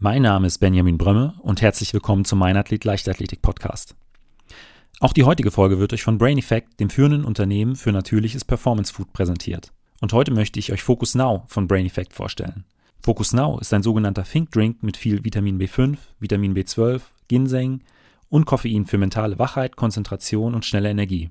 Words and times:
Mein 0.00 0.22
Name 0.22 0.46
ist 0.46 0.58
Benjamin 0.58 0.96
Brömme 0.96 1.34
und 1.40 1.60
herzlich 1.60 1.92
willkommen 1.92 2.24
zum 2.24 2.38
Mein 2.38 2.56
Athlet 2.56 2.84
Leichtathletik 2.84 3.42
Podcast. 3.42 3.96
Auch 5.00 5.12
die 5.12 5.24
heutige 5.24 5.50
Folge 5.50 5.80
wird 5.80 5.92
euch 5.92 6.04
von 6.04 6.18
Brain 6.18 6.38
Effect, 6.38 6.78
dem 6.78 6.88
führenden 6.88 7.24
Unternehmen 7.24 7.74
für 7.74 7.90
natürliches 7.90 8.44
Performance 8.44 8.94
Food, 8.94 9.12
präsentiert. 9.12 9.72
Und 10.00 10.12
heute 10.12 10.30
möchte 10.30 10.60
ich 10.60 10.70
euch 10.70 10.84
Focus 10.84 11.16
Now 11.16 11.42
von 11.48 11.66
Brain 11.66 11.84
Effect 11.84 12.12
vorstellen. 12.12 12.64
Focus 13.02 13.32
Now 13.32 13.58
ist 13.58 13.74
ein 13.74 13.82
sogenannter 13.82 14.22
Think 14.22 14.52
Drink 14.52 14.84
mit 14.84 14.96
viel 14.96 15.24
Vitamin 15.24 15.58
B5, 15.58 15.96
Vitamin 16.20 16.54
B12, 16.54 17.00
Ginseng 17.26 17.80
und 18.28 18.46
Koffein 18.46 18.86
für 18.86 18.98
mentale 18.98 19.40
Wachheit, 19.40 19.74
Konzentration 19.74 20.54
und 20.54 20.64
schnelle 20.64 20.90
Energie. 20.90 21.30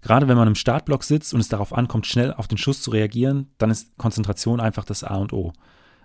Gerade 0.00 0.26
wenn 0.26 0.38
man 0.38 0.48
im 0.48 0.54
Startblock 0.54 1.04
sitzt 1.04 1.34
und 1.34 1.40
es 1.40 1.48
darauf 1.48 1.74
ankommt, 1.74 2.06
schnell 2.06 2.32
auf 2.32 2.48
den 2.48 2.56
Schuss 2.56 2.80
zu 2.80 2.92
reagieren, 2.92 3.48
dann 3.58 3.70
ist 3.70 3.94
Konzentration 3.98 4.58
einfach 4.58 4.86
das 4.86 5.04
A 5.04 5.16
und 5.16 5.34
O. 5.34 5.52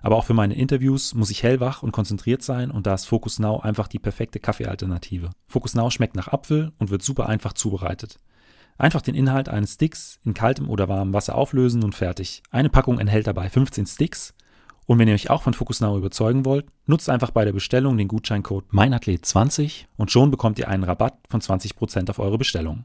Aber 0.04 0.18
auch 0.18 0.26
für 0.26 0.34
meine 0.34 0.54
Interviews 0.54 1.16
muss 1.16 1.32
ich 1.32 1.44
hellwach 1.44 1.82
und 1.82 1.94
konzentriert 1.94 2.44
sein 2.44 2.72
und 2.72 2.86
da 2.86 2.94
ist 2.94 3.06
Focus 3.06 3.40
Now 3.40 3.62
einfach 3.62 3.88
die 3.88 4.00
perfekte 4.00 4.40
Kaffeealternative. 4.40 5.30
Focus 5.48 5.76
Now 5.76 5.90
schmeckt 5.90 6.18
nach 6.18 6.28
Apfel 6.28 6.74
und 6.78 6.92
wird 6.92 7.02
super 7.02 7.30
einfach 7.30 7.54
zubereitet. 7.54 8.20
Einfach 8.78 9.02
den 9.02 9.16
Inhalt 9.16 9.48
eines 9.48 9.76
Sticks 9.76 10.20
in 10.26 10.34
kaltem 10.34 10.70
oder 10.70 10.90
warmem 10.90 11.14
Wasser 11.14 11.36
auflösen 11.36 11.86
und 11.86 11.96
fertig. 11.96 12.44
Eine 12.52 12.70
Packung 12.70 13.00
enthält 13.00 13.28
dabei 13.28 13.50
15 13.50 13.86
Sticks. 13.86 14.34
Und 14.86 15.00
wenn 15.00 15.08
ihr 15.08 15.14
euch 15.14 15.30
auch 15.30 15.42
von 15.42 15.54
Focus 15.54 15.80
Now 15.80 15.98
überzeugen 15.98 16.44
wollt, 16.44 16.66
nutzt 16.86 17.10
einfach 17.10 17.32
bei 17.32 17.46
der 17.46 17.54
Bestellung 17.54 17.98
den 17.98 18.10
Gutscheincode 18.10 18.74
MEINATHLET20 18.74 19.86
und 19.96 20.12
schon 20.12 20.32
bekommt 20.32 20.60
ihr 20.60 20.68
einen 20.68 20.84
Rabatt 20.84 21.18
von 21.30 21.40
20% 21.40 22.10
auf 22.10 22.20
eure 22.20 22.38
Bestellung. 22.38 22.84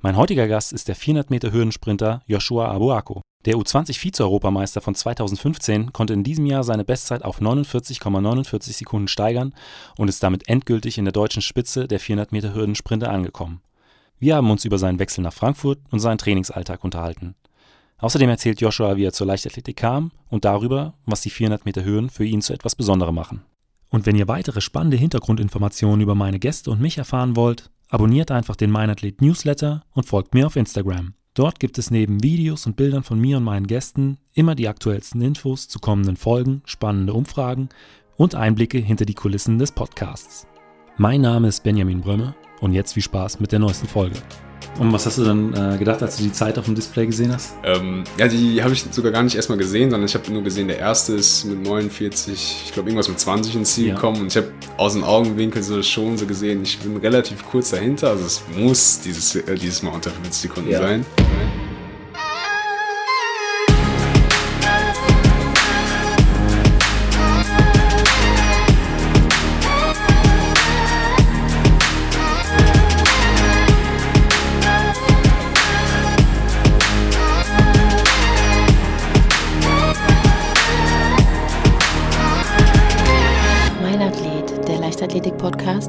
Mein 0.00 0.16
heutiger 0.16 0.46
Gast 0.46 0.72
ist 0.72 0.86
der 0.86 0.94
400 0.94 1.30
Meter 1.30 1.50
Hürdensprinter 1.50 2.22
Joshua 2.26 2.70
Abuako. 2.70 3.22
Der 3.44 3.56
U20-Vize-Europameister 3.56 4.80
von 4.80 4.94
2015 4.94 5.92
konnte 5.92 6.14
in 6.14 6.24
diesem 6.24 6.46
Jahr 6.46 6.64
seine 6.64 6.84
Bestzeit 6.84 7.22
auf 7.24 7.40
49,49 7.40 8.72
Sekunden 8.72 9.08
steigern 9.08 9.52
und 9.98 10.08
ist 10.08 10.22
damit 10.22 10.48
endgültig 10.48 10.96
in 10.96 11.04
der 11.04 11.12
deutschen 11.12 11.42
Spitze 11.42 11.86
der 11.86 12.00
400 12.00 12.32
Meter 12.32 12.54
Hürdensprinter 12.54 13.10
angekommen. 13.10 13.60
Wir 14.18 14.36
haben 14.36 14.50
uns 14.50 14.64
über 14.64 14.78
seinen 14.78 14.98
Wechsel 14.98 15.20
nach 15.20 15.34
Frankfurt 15.34 15.78
und 15.90 16.00
seinen 16.00 16.18
Trainingsalltag 16.18 16.82
unterhalten. 16.84 17.34
Außerdem 17.98 18.30
erzählt 18.30 18.60
Joshua, 18.60 18.96
wie 18.96 19.04
er 19.04 19.12
zur 19.12 19.26
Leichtathletik 19.26 19.76
kam 19.76 20.10
und 20.30 20.44
darüber, 20.44 20.94
was 21.04 21.20
die 21.20 21.30
400 21.30 21.66
Meter 21.66 21.84
Hürden 21.84 22.10
für 22.10 22.24
ihn 22.24 22.40
zu 22.40 22.54
etwas 22.54 22.74
Besonderem 22.74 23.14
machen. 23.14 23.42
Und 23.90 24.06
wenn 24.06 24.16
ihr 24.16 24.28
weitere 24.28 24.60
spannende 24.60 24.96
Hintergrundinformationen 24.96 26.00
über 26.00 26.14
meine 26.14 26.38
Gäste 26.38 26.70
und 26.70 26.80
mich 26.80 26.98
erfahren 26.98 27.36
wollt, 27.36 27.70
abonniert 27.88 28.30
einfach 28.30 28.56
den 28.56 28.70
Meinathlet 28.70 29.20
Newsletter 29.20 29.82
und 29.92 30.06
folgt 30.06 30.34
mir 30.34 30.46
auf 30.46 30.56
Instagram. 30.56 31.14
Dort 31.34 31.58
gibt 31.58 31.78
es 31.78 31.90
neben 31.90 32.22
Videos 32.22 32.64
und 32.64 32.76
Bildern 32.76 33.02
von 33.02 33.20
mir 33.20 33.38
und 33.38 33.42
meinen 33.42 33.66
Gästen 33.66 34.18
immer 34.34 34.54
die 34.54 34.68
aktuellsten 34.68 35.20
Infos 35.20 35.66
zu 35.66 35.80
kommenden 35.80 36.16
Folgen, 36.16 36.62
spannende 36.64 37.12
Umfragen 37.12 37.70
und 38.16 38.36
Einblicke 38.36 38.78
hinter 38.78 39.04
die 39.04 39.14
Kulissen 39.14 39.58
des 39.58 39.72
Podcasts. 39.72 40.46
Mein 40.96 41.22
Name 41.22 41.48
ist 41.48 41.64
Benjamin 41.64 42.02
Brömme 42.02 42.36
und 42.60 42.72
jetzt 42.72 42.92
viel 42.92 43.02
Spaß 43.02 43.40
mit 43.40 43.50
der 43.50 43.58
neuesten 43.58 43.88
Folge. 43.88 44.16
Und 44.78 44.92
was 44.92 45.06
hast 45.06 45.18
du 45.18 45.24
dann 45.24 45.54
äh, 45.54 45.78
gedacht, 45.78 46.02
als 46.02 46.16
du 46.16 46.22
die 46.22 46.32
Zeit 46.32 46.58
auf 46.58 46.64
dem 46.64 46.74
Display 46.74 47.06
gesehen 47.06 47.32
hast? 47.32 47.54
Ähm, 47.62 48.04
ja, 48.18 48.28
die 48.28 48.62
habe 48.62 48.72
ich 48.72 48.84
sogar 48.90 49.12
gar 49.12 49.22
nicht 49.22 49.36
erstmal 49.36 49.58
gesehen, 49.58 49.90
sondern 49.90 50.06
ich 50.06 50.14
habe 50.14 50.30
nur 50.32 50.42
gesehen, 50.42 50.68
der 50.68 50.78
erste 50.78 51.14
ist 51.14 51.44
mit 51.44 51.62
49, 51.62 52.62
ich 52.66 52.72
glaube 52.72 52.88
irgendwas 52.88 53.08
mit 53.08 53.18
20 53.18 53.54
ins 53.56 53.74
Ziel 53.74 53.88
ja. 53.88 53.94
gekommen 53.94 54.20
und 54.22 54.26
ich 54.28 54.36
habe 54.36 54.52
aus 54.76 54.94
dem 54.94 55.04
Augenwinkel 55.04 55.62
so 55.62 55.82
schon 55.82 56.16
so 56.16 56.26
gesehen, 56.26 56.62
ich 56.62 56.78
bin 56.78 56.96
relativ 56.96 57.44
kurz 57.46 57.70
dahinter, 57.70 58.10
also 58.10 58.24
es 58.24 58.42
muss 58.56 59.00
dieses, 59.00 59.36
äh, 59.36 59.54
dieses 59.54 59.82
Mal 59.82 59.92
unter 59.92 60.10
50 60.10 60.34
Sekunden 60.34 60.70
ja. 60.70 60.80
sein. 60.80 61.04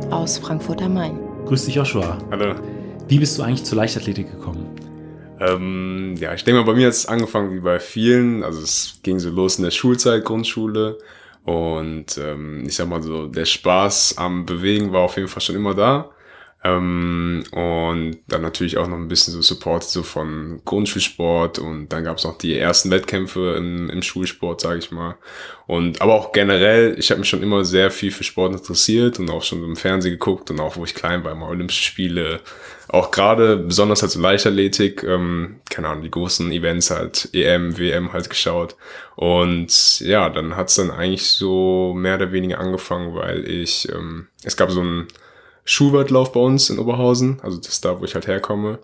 Aus 0.09 0.37
Frankfurt 0.37 0.81
am 0.81 0.93
Main. 0.93 1.19
Grüß 1.45 1.65
dich, 1.65 1.75
Joshua. 1.75 2.17
Hallo. 2.31 2.55
Wie 3.09 3.19
bist 3.19 3.37
du 3.37 3.43
eigentlich 3.43 3.65
zur 3.65 3.77
Leichtathletik 3.77 4.31
gekommen? 4.31 4.69
Ähm, 5.41 6.15
ja, 6.17 6.33
ich 6.33 6.45
denke 6.45 6.61
mal, 6.61 6.65
bei 6.65 6.77
mir 6.77 6.87
hat 6.87 6.93
es 6.93 7.05
angefangen 7.05 7.53
wie 7.53 7.59
bei 7.59 7.79
vielen. 7.79 8.43
Also 8.43 8.61
es 8.61 8.99
ging 9.03 9.19
so 9.19 9.29
los 9.29 9.57
in 9.57 9.65
der 9.65 9.71
Schulzeit, 9.71 10.23
Grundschule. 10.23 10.97
Und 11.43 12.17
ähm, 12.17 12.63
ich 12.65 12.75
sag 12.75 12.87
mal 12.87 13.03
so, 13.03 13.27
der 13.27 13.43
Spaß 13.43 14.17
am 14.17 14.45
Bewegen 14.45 14.93
war 14.93 15.01
auf 15.01 15.17
jeden 15.17 15.27
Fall 15.27 15.41
schon 15.41 15.57
immer 15.57 15.73
da. 15.73 16.09
Ähm, 16.65 17.43
und 17.51 18.17
dann 18.27 18.41
natürlich 18.41 18.77
auch 18.77 18.87
noch 18.87 18.97
ein 18.97 19.07
bisschen 19.07 19.33
so 19.33 19.41
Support 19.43 19.83
so 19.83 20.01
von 20.01 20.61
Grundschulsport 20.65 21.59
und 21.59 21.89
dann 21.89 22.03
gab 22.03 22.17
es 22.17 22.23
noch 22.23 22.39
die 22.39 22.57
ersten 22.57 22.89
Wettkämpfe 22.89 23.53
im, 23.55 23.87
im 23.91 24.01
Schulsport, 24.01 24.61
sage 24.61 24.79
ich 24.79 24.89
mal. 24.89 25.15
Und 25.67 26.01
aber 26.01 26.15
auch 26.15 26.31
generell, 26.31 26.95
ich 26.97 27.11
habe 27.11 27.19
mich 27.19 27.29
schon 27.29 27.43
immer 27.43 27.63
sehr 27.65 27.91
viel 27.91 28.09
für 28.09 28.23
Sport 28.23 28.53
interessiert 28.53 29.19
und 29.19 29.29
auch 29.29 29.43
schon 29.43 29.63
im 29.63 29.75
Fernsehen 29.75 30.13
geguckt 30.13 30.49
und 30.49 30.59
auch 30.59 30.75
wo 30.75 30.83
ich 30.85 30.95
klein 30.95 31.23
war, 31.23 31.31
immer 31.33 31.49
Olympische 31.49 31.83
Spiele, 31.83 32.39
auch 32.87 33.11
gerade 33.11 33.57
besonders 33.57 34.01
halt 34.01 34.11
so 34.11 34.19
Leichtathletik, 34.19 35.03
ähm, 35.03 35.57
keine 35.69 35.89
Ahnung, 35.89 36.03
die 36.03 36.11
großen 36.11 36.51
Events 36.51 36.89
halt, 36.89 37.29
EM, 37.33 37.77
WM 37.77 38.11
halt 38.11 38.27
geschaut. 38.27 38.75
Und 39.15 39.99
ja, 39.99 40.31
dann 40.31 40.55
hat's 40.55 40.75
dann 40.75 40.89
eigentlich 40.89 41.27
so 41.27 41.93
mehr 41.95 42.15
oder 42.15 42.31
weniger 42.31 42.59
angefangen, 42.59 43.13
weil 43.13 43.47
ich, 43.47 43.87
ähm, 43.93 44.27
es 44.43 44.57
gab 44.57 44.71
so 44.71 44.81
ein 44.81 45.07
Schulweitlauf 45.65 46.31
bei 46.31 46.39
uns 46.39 46.69
in 46.69 46.79
Oberhausen, 46.79 47.39
also 47.41 47.57
das 47.57 47.69
ist 47.69 47.85
da, 47.85 47.99
wo 47.99 48.05
ich 48.05 48.13
halt 48.13 48.27
herkomme. 48.27 48.79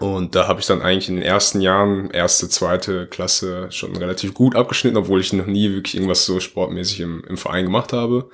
Und 0.00 0.34
da 0.34 0.48
habe 0.48 0.60
ich 0.60 0.66
dann 0.66 0.82
eigentlich 0.82 1.08
in 1.08 1.16
den 1.16 1.24
ersten 1.24 1.60
Jahren, 1.60 2.10
erste, 2.10 2.48
zweite 2.48 3.06
Klasse, 3.06 3.70
schon 3.70 3.94
relativ 3.96 4.34
gut 4.34 4.56
abgeschnitten, 4.56 4.96
obwohl 4.96 5.20
ich 5.20 5.32
noch 5.32 5.46
nie 5.46 5.70
wirklich 5.70 5.94
irgendwas 5.94 6.26
so 6.26 6.40
sportmäßig 6.40 7.00
im, 7.00 7.22
im 7.28 7.36
Verein 7.36 7.64
gemacht 7.64 7.92
habe. 7.92 8.28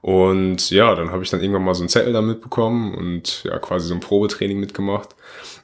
Und 0.00 0.70
ja, 0.70 0.94
dann 0.94 1.12
habe 1.12 1.22
ich 1.22 1.30
dann 1.30 1.40
irgendwann 1.40 1.64
mal 1.64 1.74
so 1.74 1.82
einen 1.82 1.88
Zettel 1.88 2.12
da 2.12 2.20
mitbekommen 2.20 2.94
und 2.94 3.44
ja, 3.44 3.58
quasi 3.58 3.86
so 3.86 3.94
ein 3.94 4.00
Probetraining 4.00 4.58
mitgemacht. 4.58 5.10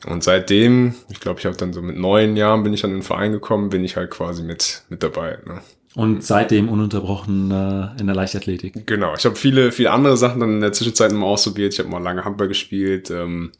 Und 0.06 0.22
seitdem, 0.22 0.94
ich 1.10 1.20
glaube, 1.20 1.40
ich 1.40 1.46
habe 1.46 1.56
dann 1.56 1.72
so 1.72 1.82
mit 1.82 1.96
neun 1.96 2.36
Jahren 2.36 2.62
bin 2.62 2.72
ich 2.72 2.80
dann 2.80 2.92
in 2.92 2.98
den 2.98 3.02
Verein 3.02 3.32
gekommen, 3.32 3.70
bin 3.70 3.84
ich 3.84 3.96
halt 3.96 4.10
quasi 4.10 4.42
mit, 4.42 4.84
mit 4.88 5.02
dabei. 5.02 5.38
Ne? 5.46 5.60
Und 5.96 6.22
seitdem 6.22 6.68
ununterbrochen 6.68 7.50
äh, 7.50 8.00
in 8.00 8.06
der 8.06 8.14
Leichtathletik. 8.14 8.86
Genau, 8.86 9.14
ich 9.16 9.24
habe 9.24 9.34
viele, 9.34 9.72
viele 9.72 9.90
andere 9.90 10.16
Sachen 10.16 10.40
dann 10.40 10.54
in 10.54 10.60
der 10.60 10.72
Zwischenzeit 10.72 11.10
mal 11.12 11.26
ausprobiert. 11.26 11.72
Ich 11.72 11.80
habe 11.80 11.88
mal 11.88 12.02
lange 12.02 12.24
Handball 12.24 12.46
gespielt, 12.46 13.10
ähm, 13.10 13.50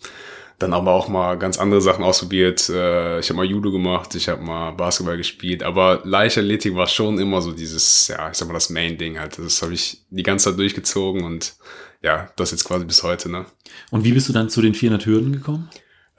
dann 0.60 0.72
aber 0.72 0.92
auch 0.92 1.08
mal 1.08 1.36
ganz 1.38 1.58
andere 1.58 1.80
Sachen 1.80 2.04
ausprobiert. 2.04 2.69
Äh, 2.69 3.19
ich 3.19 3.28
habe 3.30 3.38
mal 3.38 3.46
Judo 3.46 3.72
gemacht, 3.72 4.14
ich 4.14 4.28
habe 4.28 4.42
mal 4.42 4.70
Basketball 4.70 5.16
gespielt. 5.16 5.64
Aber 5.64 6.02
Leichtathletik 6.04 6.76
war 6.76 6.86
schon 6.86 7.19
immer 7.19 7.42
so 7.42 7.50
dieses, 7.50 8.06
ja, 8.06 8.30
ich 8.30 8.36
sag 8.36 8.46
mal 8.46 8.54
das 8.54 8.70
Main-Ding 8.70 9.19
halt. 9.19 9.36
Das 9.38 9.60
habe 9.62 9.74
ich 9.74 10.04
die 10.10 10.22
ganze 10.22 10.50
Zeit 10.50 10.58
durchgezogen 10.58 11.24
und 11.24 11.54
ja, 12.00 12.30
das 12.36 12.52
jetzt 12.52 12.64
quasi 12.64 12.84
bis 12.84 13.02
heute. 13.02 13.28
Ne? 13.28 13.44
Und 13.90 14.04
wie 14.04 14.12
bist 14.12 14.28
du 14.28 14.32
dann 14.32 14.48
zu 14.48 14.62
den 14.62 14.74
400 14.74 15.04
Hürden 15.04 15.32
gekommen? 15.32 15.69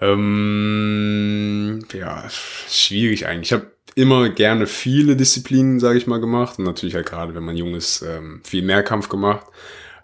Ähm, 0.01 1.85
ja, 1.94 2.25
schwierig 2.69 3.27
eigentlich. 3.27 3.51
Ich 3.51 3.53
habe 3.53 3.71
immer 3.96 4.29
gerne 4.29 4.68
viele 4.68 5.16
Disziplinen, 5.16 5.79
sage 5.79 5.97
ich 5.97 6.07
mal, 6.07 6.19
gemacht. 6.19 6.59
Und 6.59 6.66
natürlich 6.66 6.96
halt 6.96 7.07
gerade, 7.07 7.35
wenn 7.35 7.44
man 7.44 7.57
jung 7.57 7.75
ist, 7.75 8.02
ähm, 8.02 8.41
viel 8.44 8.63
Mehrkampf 8.63 9.09
gemacht. 9.09 9.46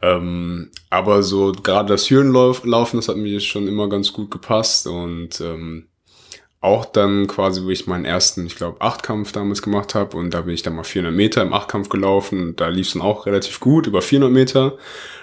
Ähm, 0.02 0.70
aber 0.90 1.24
so 1.24 1.52
gerade 1.52 1.90
das 1.90 2.10
Hürdenlaufen, 2.10 3.00
das 3.00 3.08
hat 3.08 3.18
mir 3.18 3.40
schon 3.40 3.68
immer 3.68 3.90
ganz 3.90 4.14
gut 4.14 4.30
gepasst. 4.32 4.88
Und 4.88 5.42
ähm, 5.42 5.88
auch 6.60 6.86
dann 6.86 7.28
quasi, 7.28 7.64
wo 7.64 7.70
ich 7.70 7.88
meinen 7.88 8.06
ersten, 8.06 8.46
ich 8.46 8.56
glaube, 8.56 8.82
Achtkampf 8.82 9.32
damals 9.32 9.62
gemacht 9.62 9.96
habe. 9.96 10.18
Und 10.18 10.34
da 10.34 10.42
bin 10.42 10.54
ich 10.54 10.64
dann 10.64 10.76
mal 10.76 10.84
400 10.84 11.16
Meter 11.16 11.42
im 11.42 11.54
Achtkampf 11.54 11.90
gelaufen. 11.90 12.56
Da 12.56 12.68
lief 12.68 12.88
es 12.88 12.94
dann 12.94 13.02
auch 13.02 13.26
relativ 13.26 13.60
gut, 13.60 13.88
über 13.88 14.02
400 14.02 14.32
Meter. 14.32 14.78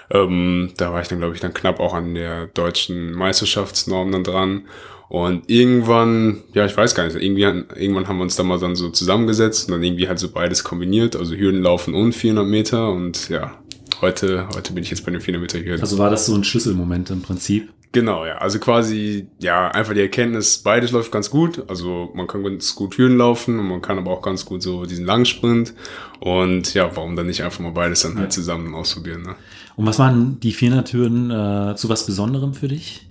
Ähm, 0.09 0.73
da 0.77 0.93
war 0.93 1.01
ich 1.01 1.07
dann, 1.07 1.19
glaube 1.19 1.35
ich, 1.35 1.41
dann 1.41 1.53
knapp 1.53 1.79
auch 1.79 1.93
an 1.93 2.13
der 2.13 2.47
deutschen 2.47 3.11
Meisterschaftsnorm 3.13 4.11
dann 4.11 4.23
dran. 4.23 4.67
Und 5.07 5.49
irgendwann, 5.49 6.43
ja, 6.53 6.65
ich 6.65 6.75
weiß 6.75 6.95
gar 6.95 7.05
nicht, 7.05 7.15
irgendwie, 7.15 7.43
irgendwann 7.43 8.07
haben 8.07 8.17
wir 8.17 8.23
uns 8.23 8.35
da 8.35 8.43
mal 8.43 8.59
dann 8.59 8.75
so 8.75 8.89
zusammengesetzt 8.89 9.67
und 9.67 9.73
dann 9.73 9.83
irgendwie 9.83 10.07
halt 10.07 10.19
so 10.19 10.29
beides 10.29 10.63
kombiniert, 10.63 11.15
also 11.15 11.35
Hürdenlaufen 11.35 11.93
und 11.93 12.13
400 12.13 12.47
Meter 12.47 12.89
und 12.89 13.29
ja, 13.29 13.57
heute, 14.01 14.47
heute 14.55 14.73
bin 14.73 14.83
ich 14.83 14.89
jetzt 14.89 15.05
bei 15.05 15.11
den 15.11 15.21
400 15.21 15.41
Meter 15.41 15.65
Hürden. 15.65 15.81
Also 15.81 15.97
war 15.97 16.09
das 16.09 16.25
so 16.25 16.33
ein 16.33 16.43
Schlüsselmoment 16.43 17.11
im 17.11 17.21
Prinzip? 17.21 17.69
Genau, 17.95 18.25
ja. 18.25 18.39
Also 18.39 18.59
quasi, 18.59 19.27
ja, 19.39 19.69
einfach 19.69 19.93
die 19.93 20.01
Erkenntnis, 20.01 20.57
beides 20.57 20.91
läuft 20.91 21.13
ganz 21.13 21.29
gut. 21.29 21.63
Also 21.69 22.11
man 22.13 22.27
kann 22.27 22.43
ganz 22.43 22.75
gut 22.75 22.97
Hürden 22.97 23.17
laufen 23.17 23.57
und 23.57 23.69
man 23.69 23.81
kann 23.81 23.97
aber 23.97 24.11
auch 24.11 24.21
ganz 24.21 24.43
gut 24.43 24.61
so 24.61 24.85
diesen 24.85 25.05
Langsprint. 25.05 25.73
Und 26.19 26.73
ja, 26.73 26.93
warum 26.93 27.15
dann 27.15 27.27
nicht 27.27 27.41
einfach 27.41 27.61
mal 27.61 27.71
beides 27.71 28.01
dann 28.01 28.17
halt 28.19 28.33
zusammen 28.33 28.75
ausprobieren, 28.75 29.21
ne? 29.21 29.35
Und 29.77 29.85
was 29.85 29.97
waren 29.97 30.39
die 30.41 30.51
400 30.51 30.91
Hürden 30.91 31.31
äh, 31.31 31.75
zu 31.77 31.87
was 31.87 32.05
Besonderem 32.05 32.53
für 32.53 32.67
dich? 32.67 33.07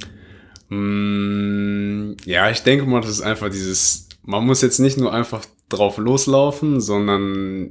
Mm, 0.69 2.17
ja, 2.25 2.51
ich 2.51 2.63
denke 2.63 2.87
mal, 2.87 3.01
das 3.01 3.11
ist 3.11 3.23
einfach 3.23 3.51
dieses, 3.51 4.09
man 4.23 4.45
muss 4.45 4.63
jetzt 4.63 4.79
nicht 4.79 4.99
nur 4.99 5.13
einfach 5.13 5.45
drauf 5.69 5.99
loslaufen, 5.99 6.81
sondern 6.81 7.71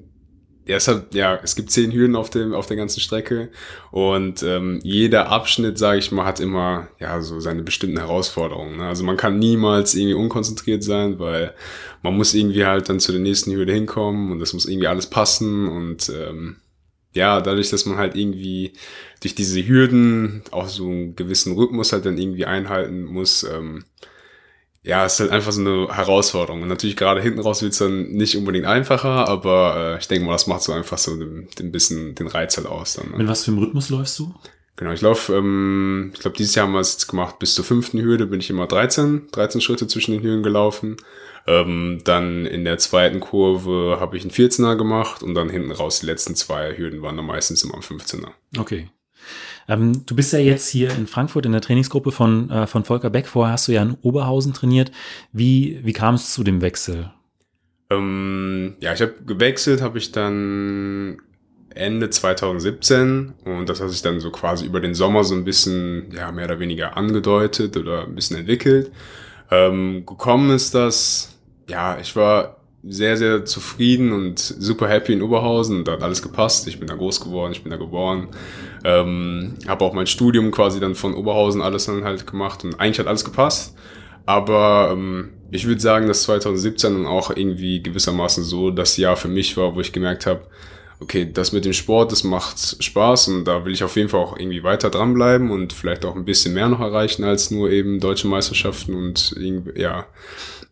ja, 0.65 0.77
es, 0.77 0.87
hat, 0.87 1.13
ja, 1.13 1.39
es 1.43 1.55
gibt 1.55 1.71
zehn 1.71 1.91
Hürden 1.91 2.15
auf, 2.15 2.29
dem, 2.29 2.53
auf 2.53 2.67
der 2.67 2.77
ganzen 2.77 3.01
Strecke 3.01 3.49
und 3.91 4.43
ähm, 4.43 4.79
jeder 4.83 5.27
Abschnitt, 5.29 5.77
sage 5.77 5.99
ich 5.99 6.11
mal, 6.11 6.25
hat 6.25 6.39
immer 6.39 6.87
ja 6.99 7.19
so 7.21 7.41
seine 7.41 7.63
bestimmten 7.63 7.97
Herausforderungen. 7.97 8.77
Ne? 8.77 8.87
Also 8.87 9.03
man 9.03 9.17
kann 9.17 9.39
niemals 9.39 9.93
irgendwie 9.93 10.13
unkonzentriert 10.13 10.83
sein, 10.83 11.19
weil 11.19 11.53
man 12.01 12.15
muss 12.15 12.33
irgendwie 12.33 12.65
halt 12.65 12.87
dann 12.87 13.01
zu 13.01 13.11
der 13.11 13.19
nächsten 13.19 13.51
Hürde 13.51 13.73
hinkommen 13.73 14.31
und 14.31 14.39
das 14.39 14.53
muss 14.53 14.65
irgendwie 14.65 14.87
alles 14.87 15.07
passen 15.07 15.67
und 15.67 16.09
ähm, 16.09 16.57
ja, 17.13 17.41
dadurch, 17.41 17.69
dass 17.69 17.85
man 17.85 17.97
halt 17.97 18.15
irgendwie 18.15 18.73
durch 19.21 19.35
diese 19.35 19.65
Hürden 19.65 20.43
auch 20.51 20.67
so 20.67 20.87
einen 20.87 21.15
gewissen 21.15 21.53
Rhythmus 21.55 21.93
halt 21.93 22.05
dann 22.05 22.17
irgendwie 22.17 22.45
einhalten 22.45 23.05
muss, 23.05 23.43
ähm, 23.43 23.85
ja, 24.83 25.05
ist 25.05 25.19
halt 25.19 25.31
einfach 25.31 25.51
so 25.53 25.61
eine 25.61 25.87
Herausforderung. 25.95 26.61
Und 26.61 26.67
natürlich 26.67 26.97
gerade 26.97 27.21
hinten 27.21 27.39
raus 27.39 27.61
wird 27.61 27.71
es 27.71 27.79
dann 27.79 28.09
nicht 28.11 28.35
unbedingt 28.35 28.65
einfacher, 28.65 29.29
aber 29.29 29.95
äh, 29.95 29.99
ich 29.99 30.07
denke 30.07 30.25
mal, 30.25 30.33
das 30.33 30.47
macht 30.47 30.61
so 30.61 30.73
einfach 30.73 30.97
so 30.97 31.11
ein 31.11 31.71
bisschen 31.71 32.15
den 32.15 32.27
Reiz 32.27 32.57
halt 32.57 32.67
aus. 32.67 32.95
Dann, 32.95 33.11
ne? 33.11 33.17
Mit 33.17 33.27
was 33.27 33.45
für 33.45 33.51
einem 33.51 33.59
Rhythmus 33.59 33.89
läufst 33.89 34.19
du? 34.19 34.33
Genau, 34.75 34.91
ich 34.91 35.01
laufe, 35.01 35.35
ähm, 35.35 36.11
ich 36.13 36.19
glaube, 36.19 36.37
dieses 36.37 36.55
Jahr 36.55 36.65
haben 36.65 36.73
wir 36.73 36.79
es 36.79 36.93
jetzt 36.93 37.07
gemacht, 37.07 37.37
bis 37.37 37.53
zur 37.53 37.63
fünften 37.63 38.01
Hürde 38.01 38.25
bin 38.25 38.39
ich 38.39 38.49
immer 38.49 38.65
13, 38.65 39.27
13 39.31 39.61
Schritte 39.61 39.87
zwischen 39.87 40.11
den 40.11 40.23
Hürden 40.23 40.43
gelaufen. 40.43 40.97
Ähm, 41.45 42.01
dann 42.05 42.45
in 42.45 42.63
der 42.63 42.77
zweiten 42.77 43.19
Kurve 43.19 43.97
habe 43.99 44.17
ich 44.17 44.23
einen 44.23 44.31
14er 44.31 44.75
gemacht 44.75 45.21
und 45.21 45.35
dann 45.35 45.49
hinten 45.49 45.71
raus 45.71 45.99
die 45.99 46.05
letzten 46.05 46.35
zwei 46.35 46.75
Hürden 46.75 47.01
waren 47.01 47.17
dann 47.17 47.25
meistens 47.25 47.63
immer 47.63 47.75
am 47.75 47.81
15er. 47.81 48.29
Okay. 48.57 48.89
Ähm, 49.67 50.05
du 50.05 50.15
bist 50.15 50.33
ja 50.33 50.39
jetzt 50.39 50.69
hier 50.69 50.89
in 50.91 51.07
Frankfurt 51.07 51.45
in 51.45 51.51
der 51.51 51.61
Trainingsgruppe 51.61 52.11
von, 52.11 52.49
äh, 52.49 52.65
von 52.65 52.83
Volker 52.83 53.09
Beck. 53.09 53.27
Vorher 53.27 53.53
hast 53.53 53.67
du 53.67 53.73
ja 53.73 53.81
in 53.81 53.97
Oberhausen 54.01 54.53
trainiert. 54.53 54.91
Wie, 55.31 55.79
wie 55.83 55.93
kam 55.93 56.15
es 56.15 56.33
zu 56.33 56.43
dem 56.43 56.61
Wechsel? 56.61 57.11
Ähm, 57.89 58.75
ja, 58.79 58.93
ich 58.93 59.01
habe 59.01 59.13
gewechselt, 59.25 59.81
habe 59.81 59.97
ich 59.97 60.11
dann 60.11 61.21
Ende 61.75 62.09
2017 62.09 63.33
und 63.45 63.69
das 63.69 63.81
hat 63.81 63.89
sich 63.89 64.01
dann 64.01 64.19
so 64.19 64.31
quasi 64.31 64.65
über 64.65 64.79
den 64.79 64.93
Sommer 64.93 65.23
so 65.23 65.35
ein 65.35 65.43
bisschen, 65.43 66.11
ja, 66.15 66.31
mehr 66.31 66.45
oder 66.45 66.59
weniger 66.59 66.97
angedeutet 66.97 67.77
oder 67.77 68.03
ein 68.03 68.15
bisschen 68.15 68.37
entwickelt. 68.37 68.91
Ähm, 69.51 70.05
gekommen 70.05 70.51
ist 70.51 70.73
das, 70.75 71.37
ja, 71.67 71.97
ich 71.99 72.15
war 72.15 72.57
sehr, 72.85 73.15
sehr 73.15 73.45
zufrieden 73.45 74.11
und 74.11 74.39
super 74.39 74.89
happy 74.89 75.13
in 75.13 75.21
Oberhausen. 75.21 75.85
Da 75.85 75.93
hat 75.93 76.03
alles 76.03 76.21
gepasst. 76.21 76.67
Ich 76.67 76.79
bin 76.79 76.87
da 76.87 76.95
groß 76.95 77.21
geworden, 77.21 77.53
ich 77.53 77.63
bin 77.63 77.71
da 77.71 77.77
geboren. 77.77 78.27
Ähm, 78.83 79.55
habe 79.67 79.85
auch 79.85 79.93
mein 79.93 80.07
Studium 80.07 80.51
quasi 80.51 80.79
dann 80.79 80.95
von 80.95 81.13
Oberhausen 81.13 81.61
alles 81.61 81.85
dann 81.85 82.03
halt 82.03 82.27
gemacht 82.27 82.63
und 82.65 82.79
eigentlich 82.79 82.99
hat 82.99 83.07
alles 83.07 83.23
gepasst. 83.23 83.75
Aber 84.25 84.89
ähm, 84.91 85.29
ich 85.51 85.65
würde 85.65 85.81
sagen, 85.81 86.07
dass 86.07 86.23
2017 86.23 86.93
dann 86.93 87.05
auch 87.05 87.29
irgendwie 87.35 87.81
gewissermaßen 87.81 88.43
so 88.43 88.69
das 88.71 88.97
Jahr 88.97 89.15
für 89.15 89.27
mich 89.27 89.55
war, 89.55 89.75
wo 89.75 89.79
ich 89.79 89.93
gemerkt 89.93 90.25
habe, 90.25 90.41
okay, 91.03 91.29
das 91.31 91.51
mit 91.51 91.65
dem 91.65 91.73
Sport, 91.73 92.11
das 92.11 92.23
macht 92.23 92.83
Spaß 92.83 93.27
und 93.27 93.45
da 93.45 93.65
will 93.65 93.73
ich 93.73 93.83
auf 93.83 93.95
jeden 93.95 94.09
Fall 94.09 94.21
auch 94.21 94.37
irgendwie 94.37 94.63
weiter 94.63 94.89
dranbleiben 94.89 95.51
und 95.51 95.73
vielleicht 95.73 96.05
auch 96.05 96.15
ein 96.15 96.25
bisschen 96.25 96.53
mehr 96.53 96.69
noch 96.69 96.79
erreichen 96.79 97.23
als 97.23 97.51
nur 97.51 97.69
eben 97.69 97.99
deutsche 97.99 98.27
Meisterschaften 98.27 98.95
und 98.95 99.35
ja 99.75 100.07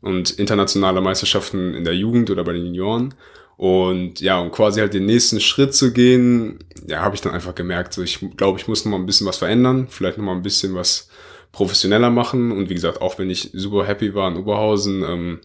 und 0.01 0.31
internationale 0.31 1.01
Meisterschaften 1.01 1.73
in 1.73 1.83
der 1.83 1.95
Jugend 1.95 2.29
oder 2.31 2.43
bei 2.43 2.53
den 2.53 2.65
Junioren. 2.65 3.13
Und 3.57 4.21
ja, 4.21 4.39
um 4.39 4.51
quasi 4.51 4.79
halt 4.79 4.95
den 4.95 5.05
nächsten 5.05 5.39
Schritt 5.39 5.75
zu 5.75 5.93
gehen, 5.93 6.57
ja, 6.87 7.01
habe 7.01 7.13
ich 7.13 7.21
dann 7.21 7.33
einfach 7.33 7.53
gemerkt, 7.53 7.93
so 7.93 8.01
ich 8.01 8.19
glaube, 8.35 8.59
ich 8.59 8.67
muss 8.67 8.83
noch 8.83 8.91
mal 8.91 8.97
ein 8.97 9.05
bisschen 9.05 9.27
was 9.27 9.37
verändern, 9.37 9.87
vielleicht 9.87 10.17
noch 10.17 10.25
mal 10.25 10.35
ein 10.35 10.41
bisschen 10.41 10.73
was 10.73 11.09
professioneller 11.51 12.09
machen. 12.09 12.51
Und 12.51 12.69
wie 12.69 12.73
gesagt, 12.73 13.01
auch 13.01 13.19
wenn 13.19 13.29
ich 13.29 13.51
super 13.53 13.85
happy 13.85 14.15
war 14.15 14.31
in 14.31 14.37
Oberhausen, 14.37 15.03
ähm, 15.03 15.41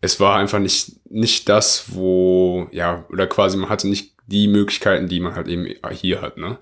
es 0.00 0.20
war 0.20 0.36
einfach 0.36 0.60
nicht, 0.60 0.92
nicht 1.10 1.48
das, 1.48 1.86
wo, 1.88 2.68
ja, 2.70 3.04
oder 3.10 3.26
quasi 3.26 3.56
man 3.56 3.68
hatte 3.68 3.88
nicht 3.88 4.12
die 4.28 4.46
Möglichkeiten, 4.46 5.08
die 5.08 5.20
man 5.20 5.34
halt 5.34 5.48
eben 5.48 5.66
hier 5.90 6.22
hat. 6.22 6.36
Ne? 6.36 6.58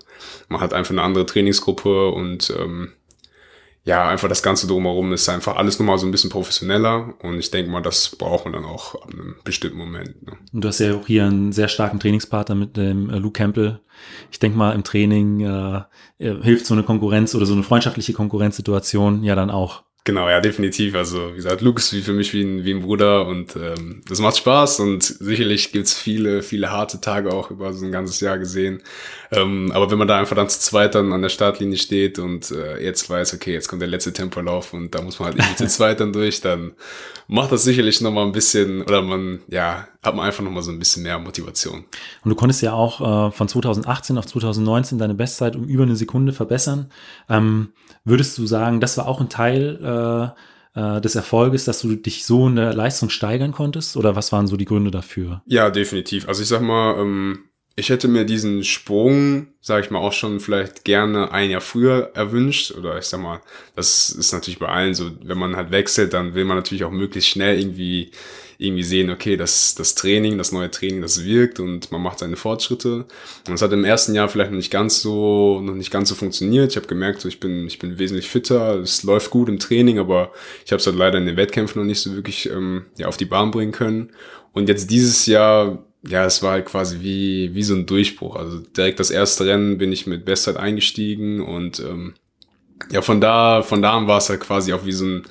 Man 0.49 0.61
hat 0.61 0.73
einfach 0.73 0.91
eine 0.91 1.03
andere 1.03 1.25
Trainingsgruppe 1.25 2.09
und 2.09 2.51
ähm, 2.57 2.93
ja, 3.83 4.07
einfach 4.09 4.27
das 4.27 4.43
Ganze 4.43 4.67
drumherum 4.67 5.13
ist 5.13 5.29
einfach 5.29 5.55
alles 5.55 5.79
nochmal 5.79 5.97
so 5.97 6.05
ein 6.05 6.11
bisschen 6.11 6.29
professioneller 6.29 7.13
und 7.21 7.39
ich 7.39 7.51
denke 7.51 7.71
mal, 7.71 7.81
das 7.81 8.15
braucht 8.17 8.43
man 8.43 8.53
dann 8.53 8.65
auch 8.65 9.01
an 9.01 9.13
einem 9.13 9.35
bestimmten 9.45 9.77
Moment. 9.77 10.25
Ne? 10.25 10.33
Und 10.51 10.63
du 10.63 10.67
hast 10.67 10.79
ja 10.79 10.93
auch 10.93 11.07
hier 11.07 11.25
einen 11.25 11.53
sehr 11.53 11.69
starken 11.69 11.99
Trainingspartner 11.99 12.55
mit 12.55 12.75
dem 12.75 13.09
äh, 13.09 13.17
Luke 13.17 13.37
Campbell. 13.37 13.79
Ich 14.29 14.39
denke 14.39 14.57
mal, 14.57 14.73
im 14.75 14.83
Training 14.83 15.39
äh, 15.39 15.83
hilft 16.19 16.65
so 16.65 16.73
eine 16.73 16.83
Konkurrenz 16.83 17.33
oder 17.33 17.45
so 17.45 17.53
eine 17.53 17.63
freundschaftliche 17.63 18.11
Konkurrenzsituation 18.11 19.23
ja 19.23 19.35
dann 19.35 19.49
auch. 19.49 19.83
Genau, 20.07 20.29
ja, 20.29 20.39
definitiv. 20.39 20.95
Also 20.95 21.31
wie 21.33 21.35
gesagt, 21.35 21.59
Luke 21.59 21.79
ist 21.79 21.91
wie 21.91 21.99
für 21.99 22.13
mich 22.13 22.33
wie 22.33 22.41
ein, 22.41 22.63
wie 22.63 22.71
ein 22.71 22.79
Bruder 22.79 23.27
und 23.27 23.57
ähm, 23.57 24.03
das 24.07 24.19
macht 24.19 24.37
Spaß 24.37 24.79
und 24.79 25.03
sicherlich 25.03 25.73
gibt's 25.73 25.93
viele, 25.93 26.43
viele 26.43 26.71
harte 26.71 27.01
Tage 27.01 27.33
auch 27.33 27.51
über 27.51 27.73
so 27.73 27.85
ein 27.85 27.91
ganzes 27.91 28.21
Jahr 28.21 28.37
gesehen. 28.37 28.81
Ähm, 29.33 29.69
aber 29.73 29.91
wenn 29.91 29.97
man 29.97 30.07
da 30.07 30.17
einfach 30.17 30.37
dann 30.37 30.47
zu 30.47 30.61
zweit 30.61 30.95
dann 30.95 31.11
an 31.11 31.23
der 31.23 31.27
Startlinie 31.27 31.77
steht 31.77 32.19
und 32.19 32.51
äh, 32.51 32.81
jetzt 32.81 33.09
weiß, 33.09 33.33
okay, 33.33 33.51
jetzt 33.51 33.67
kommt 33.67 33.81
der 33.81 33.89
letzte 33.89 34.13
Tempolauf 34.13 34.71
und 34.71 34.95
da 34.95 35.01
muss 35.01 35.19
man 35.19 35.27
halt 35.27 35.39
irgendwie 35.39 35.55
zu 35.57 35.67
zweit 35.67 35.99
dann 35.99 36.13
durch, 36.13 36.39
dann 36.39 36.71
macht 37.27 37.51
das 37.51 37.65
sicherlich 37.65 37.99
nochmal 37.99 38.25
ein 38.25 38.31
bisschen, 38.31 38.83
oder 38.83 39.01
man, 39.01 39.41
ja, 39.49 39.89
hat 40.03 40.15
man 40.15 40.25
einfach 40.25 40.43
nochmal 40.43 40.63
so 40.63 40.71
ein 40.71 40.79
bisschen 40.79 41.03
mehr 41.03 41.19
Motivation. 41.19 41.85
Und 42.23 42.29
du 42.29 42.35
konntest 42.35 42.61
ja 42.61 42.73
auch 42.73 43.29
äh, 43.29 43.31
von 43.31 43.47
2018 43.47 44.17
auf 44.17 44.25
2019 44.25 44.97
deine 44.97 45.15
Bestzeit 45.15 45.55
um 45.55 45.65
über 45.65 45.83
eine 45.83 45.95
Sekunde 45.95 46.33
verbessern. 46.33 46.91
Ähm, 47.29 47.69
würdest 48.05 48.37
du 48.37 48.45
sagen, 48.45 48.79
das 48.79 48.97
war 48.97 49.07
auch 49.07 49.19
ein 49.19 49.29
Teil 49.29 50.33
äh, 50.75 50.77
äh, 50.79 51.01
des 51.01 51.15
Erfolges, 51.15 51.65
dass 51.65 51.81
du 51.81 51.95
dich 51.95 52.25
so 52.25 52.47
in 52.47 52.55
der 52.55 52.73
Leistung 52.73 53.09
steigern 53.09 53.51
konntest? 53.51 53.97
Oder 53.97 54.15
was 54.15 54.31
waren 54.31 54.47
so 54.47 54.57
die 54.57 54.65
Gründe 54.65 54.91
dafür? 54.91 55.41
Ja, 55.45 55.69
definitiv. 55.69 56.27
Also 56.27 56.43
ich 56.43 56.47
sag 56.47 56.61
mal, 56.61 56.99
ähm, 56.99 57.39
ich 57.75 57.89
hätte 57.89 58.07
mir 58.07 58.25
diesen 58.25 58.63
Sprung, 58.63 59.47
sage 59.61 59.85
ich 59.85 59.91
mal, 59.91 59.99
auch 59.99 60.13
schon 60.13 60.39
vielleicht 60.39 60.83
gerne 60.83 61.31
ein 61.31 61.51
Jahr 61.51 61.61
früher 61.61 62.11
erwünscht. 62.15 62.71
Oder 62.71 62.97
ich 62.97 63.05
sag 63.05 63.21
mal, 63.21 63.39
das 63.75 64.09
ist 64.09 64.31
natürlich 64.33 64.59
bei 64.59 64.67
allen 64.67 64.95
so, 64.95 65.11
wenn 65.23 65.37
man 65.37 65.55
halt 65.55 65.69
wechselt, 65.69 66.13
dann 66.13 66.33
will 66.33 66.45
man 66.45 66.57
natürlich 66.57 66.83
auch 66.83 66.91
möglichst 66.91 67.29
schnell 67.29 67.59
irgendwie 67.59 68.11
irgendwie 68.57 68.83
sehen, 68.83 69.09
okay, 69.09 69.37
das, 69.37 69.75
das 69.75 69.95
Training, 69.95 70.37
das 70.37 70.51
neue 70.51 70.71
Training, 70.71 71.01
das 71.01 71.23
wirkt 71.23 71.59
und 71.59 71.91
man 71.91 72.01
macht 72.01 72.19
seine 72.19 72.35
Fortschritte. 72.35 73.05
Und 73.47 73.53
es 73.53 73.61
hat 73.61 73.71
im 73.71 73.85
ersten 73.85 74.15
Jahr 74.15 74.29
vielleicht 74.29 74.51
noch 74.51 74.57
nicht 74.57 74.71
ganz 74.71 75.01
so, 75.01 75.61
noch 75.61 75.75
nicht 75.75 75.91
ganz 75.91 76.09
so 76.09 76.15
funktioniert. 76.15 76.71
Ich 76.71 76.77
habe 76.77 76.87
gemerkt, 76.87 77.21
so 77.21 77.27
ich 77.27 77.39
bin, 77.39 77.67
ich 77.67 77.77
bin 77.77 77.99
wesentlich 77.99 78.27
fitter, 78.27 78.79
es 78.79 79.03
läuft 79.03 79.29
gut 79.29 79.49
im 79.49 79.59
Training, 79.59 79.99
aber 79.99 80.31
ich 80.65 80.71
habe 80.71 80.79
es 80.79 80.87
halt 80.87 80.95
leider 80.95 81.19
in 81.19 81.27
den 81.27 81.37
Wettkämpfen 81.37 81.79
noch 81.79 81.87
nicht 81.87 82.01
so 82.01 82.15
wirklich 82.15 82.49
ähm, 82.49 82.85
ja, 82.97 83.07
auf 83.07 83.17
die 83.17 83.25
Bahn 83.25 83.51
bringen 83.51 83.71
können. 83.71 84.11
Und 84.53 84.69
jetzt 84.69 84.89
dieses 84.89 85.27
Jahr 85.27 85.83
ja, 86.03 86.25
es 86.25 86.41
war 86.41 86.51
halt 86.53 86.65
quasi 86.65 86.99
wie, 87.01 87.53
wie 87.53 87.63
so 87.63 87.75
ein 87.75 87.85
Durchbruch. 87.85 88.35
Also 88.35 88.59
direkt 88.59 88.99
das 88.99 89.09
erste 89.09 89.45
Rennen 89.45 89.77
bin 89.77 89.91
ich 89.91 90.07
mit 90.07 90.25
Bestzeit 90.25 90.55
eingestiegen 90.55 91.41
und 91.41 91.79
ähm, 91.79 92.13
ja, 92.91 93.01
von 93.01 93.19
da, 93.19 93.61
von 93.61 93.81
da 93.81 93.97
an 93.97 94.07
war 94.07 94.19
es 94.19 94.29
halt 94.29 94.39
quasi 94.39 94.73
auch 94.73 94.85
wie 94.85 94.91
so 94.91 95.05
ein, 95.05 95.23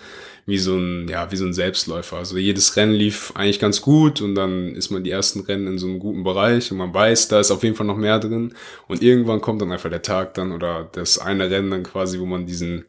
wie 0.47 0.59
so 0.59 0.77
ein, 0.77 1.09
ja, 1.09 1.31
wie 1.33 1.37
so 1.37 1.45
ein 1.45 1.53
Selbstläufer. 1.53 2.19
Also 2.19 2.39
jedes 2.39 2.77
Rennen 2.77 2.95
lief 2.95 3.33
eigentlich 3.35 3.59
ganz 3.59 3.83
gut 3.83 4.21
und 4.21 4.37
dann 4.37 4.77
ist 4.77 4.91
man 4.91 5.03
die 5.03 5.11
ersten 5.11 5.41
Rennen 5.41 5.67
in 5.67 5.79
so 5.79 5.89
einem 5.89 5.99
guten 5.99 6.23
Bereich 6.23 6.71
und 6.71 6.79
man 6.79 6.95
weiß, 6.95 7.27
da 7.29 7.41
ist 7.41 7.51
auf 7.51 7.65
jeden 7.65 7.75
Fall 7.75 7.87
noch 7.87 7.97
mehr 7.97 8.21
drin. 8.21 8.55
Und 8.87 9.03
irgendwann 9.03 9.41
kommt 9.41 9.61
dann 9.61 9.73
einfach 9.73 9.91
der 9.91 10.03
Tag 10.03 10.35
dann 10.35 10.53
oder 10.53 10.89
das 10.93 11.19
eine 11.19 11.51
Rennen 11.51 11.73
dann 11.73 11.83
quasi, 11.83 12.21
wo 12.21 12.27
man 12.27 12.47
diesen, 12.47 12.85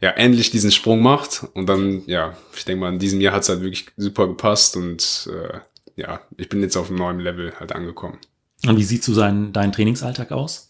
ja, 0.00 0.10
endlich 0.10 0.52
diesen 0.52 0.70
Sprung 0.70 1.02
macht. 1.02 1.44
Und 1.54 1.68
dann, 1.68 2.02
ja, 2.06 2.36
ich 2.56 2.64
denke 2.64 2.82
mal, 2.82 2.92
in 2.92 3.00
diesem 3.00 3.20
Jahr 3.20 3.34
hat 3.34 3.42
es 3.42 3.48
halt 3.48 3.62
wirklich 3.62 3.86
super 3.96 4.28
gepasst 4.28 4.76
und 4.76 5.28
äh, 5.32 5.58
ja, 5.96 6.20
ich 6.36 6.48
bin 6.48 6.62
jetzt 6.62 6.76
auf 6.76 6.90
einem 6.90 6.98
neuen 6.98 7.18
Level 7.18 7.52
halt 7.58 7.72
angekommen. 7.72 8.18
Und 8.64 8.76
wie 8.76 8.84
sieht 8.84 9.02
so 9.02 9.12
sein, 9.14 9.52
dein 9.52 9.72
Trainingsalltag 9.72 10.30
aus? 10.30 10.69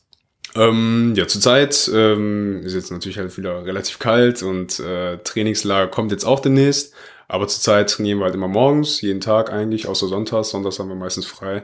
Ähm, 0.56 1.14
ja, 1.16 1.28
zurzeit 1.28 1.90
ähm, 1.94 2.62
ist 2.64 2.74
jetzt 2.74 2.90
natürlich 2.90 3.18
halt 3.18 3.36
wieder 3.36 3.64
relativ 3.64 3.98
kalt 3.98 4.42
und 4.42 4.80
äh, 4.80 5.18
Trainingslager 5.18 5.88
kommt 5.88 6.10
jetzt 6.10 6.24
auch 6.24 6.40
demnächst. 6.40 6.94
Aber 7.28 7.46
zurzeit 7.46 7.90
trainieren 7.90 8.18
wir 8.18 8.24
halt 8.24 8.34
immer 8.34 8.48
morgens, 8.48 9.00
jeden 9.02 9.20
Tag 9.20 9.52
eigentlich, 9.52 9.86
außer 9.86 10.08
Sonntags. 10.08 10.50
Sonntags 10.50 10.80
haben 10.80 10.88
wir 10.88 10.96
meistens 10.96 11.26
frei. 11.26 11.62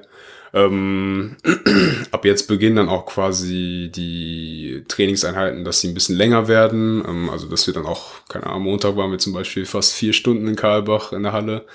Ähm, 0.54 1.36
ab 2.12 2.24
jetzt 2.24 2.46
beginnen 2.46 2.76
dann 2.76 2.88
auch 2.88 3.06
quasi 3.06 3.90
die 3.92 4.84
Trainingseinheiten, 4.86 5.64
dass 5.64 5.80
sie 5.80 5.88
ein 5.88 5.94
bisschen 5.94 6.16
länger 6.16 6.46
werden. 6.46 7.04
Ähm, 7.06 7.30
also 7.30 7.48
dass 7.48 7.66
wir 7.66 7.74
dann 7.74 7.86
auch, 7.86 8.24
keine 8.28 8.46
Ahnung, 8.46 8.62
Montag 8.62 8.96
waren 8.96 9.10
wir 9.10 9.18
zum 9.18 9.32
Beispiel 9.32 9.66
fast 9.66 9.94
vier 9.94 10.12
Stunden 10.12 10.46
in 10.46 10.54
Karlbach 10.54 11.12
in 11.12 11.24
der 11.24 11.32
Halle. 11.32 11.66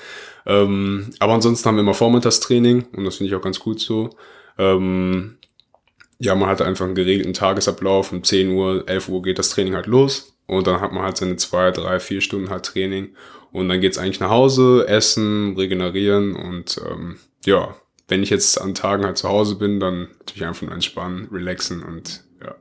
Ähm, 0.46 1.10
aber 1.20 1.34
ansonsten 1.34 1.68
haben 1.68 1.76
wir 1.76 1.82
immer 1.82 1.94
Vormittagstraining 1.94 2.86
und 2.96 3.04
das 3.04 3.18
finde 3.18 3.30
ich 3.30 3.36
auch 3.36 3.44
ganz 3.44 3.60
gut 3.60 3.82
so. 3.82 4.10
Ähm, 4.58 5.38
ja, 6.22 6.36
man 6.36 6.50
hat 6.50 6.62
einfach 6.62 6.86
einen 6.86 6.96
geregelten 6.96 7.34
Tagesablauf. 7.34 8.12
Um 8.12 8.24
10 8.24 8.52
Uhr, 8.52 8.84
11 8.88 9.10
Uhr 9.10 9.22
geht 9.24 9.40
das 9.40 9.50
Training 9.50 9.74
halt 9.74 9.88
los. 9.88 10.38
Und 10.46 10.68
dann 10.68 10.82
hat 10.82 10.92
man 10.92 11.04
halt 11.04 11.18
seine 11.18 11.36
zwei, 11.38 11.72
drei, 11.72 12.00
vier 12.00 12.22
Stunden 12.22 12.50
halt 12.50 12.66
Training. 12.66 13.10
Und 13.52 13.70
dann 13.70 13.82
geht's 13.82 13.98
eigentlich 13.98 14.20
nach 14.20 14.30
Hause, 14.30 14.86
essen, 14.88 15.56
regenerieren 15.58 16.36
und 16.36 16.80
ähm, 16.90 17.18
ja, 17.46 17.76
wenn 18.08 18.24
ich 18.24 18.30
jetzt 18.30 18.60
an 18.60 18.76
Tagen 18.76 19.06
halt 19.06 19.18
zu 19.18 19.30
Hause 19.30 19.56
bin, 19.56 19.80
dann 19.80 20.10
natürlich 20.20 20.46
einfach 20.46 20.64
nur 20.64 20.74
entspannen, 20.74 21.30
relaxen 21.32 21.82
und 21.84 22.24
ja. 22.44 22.56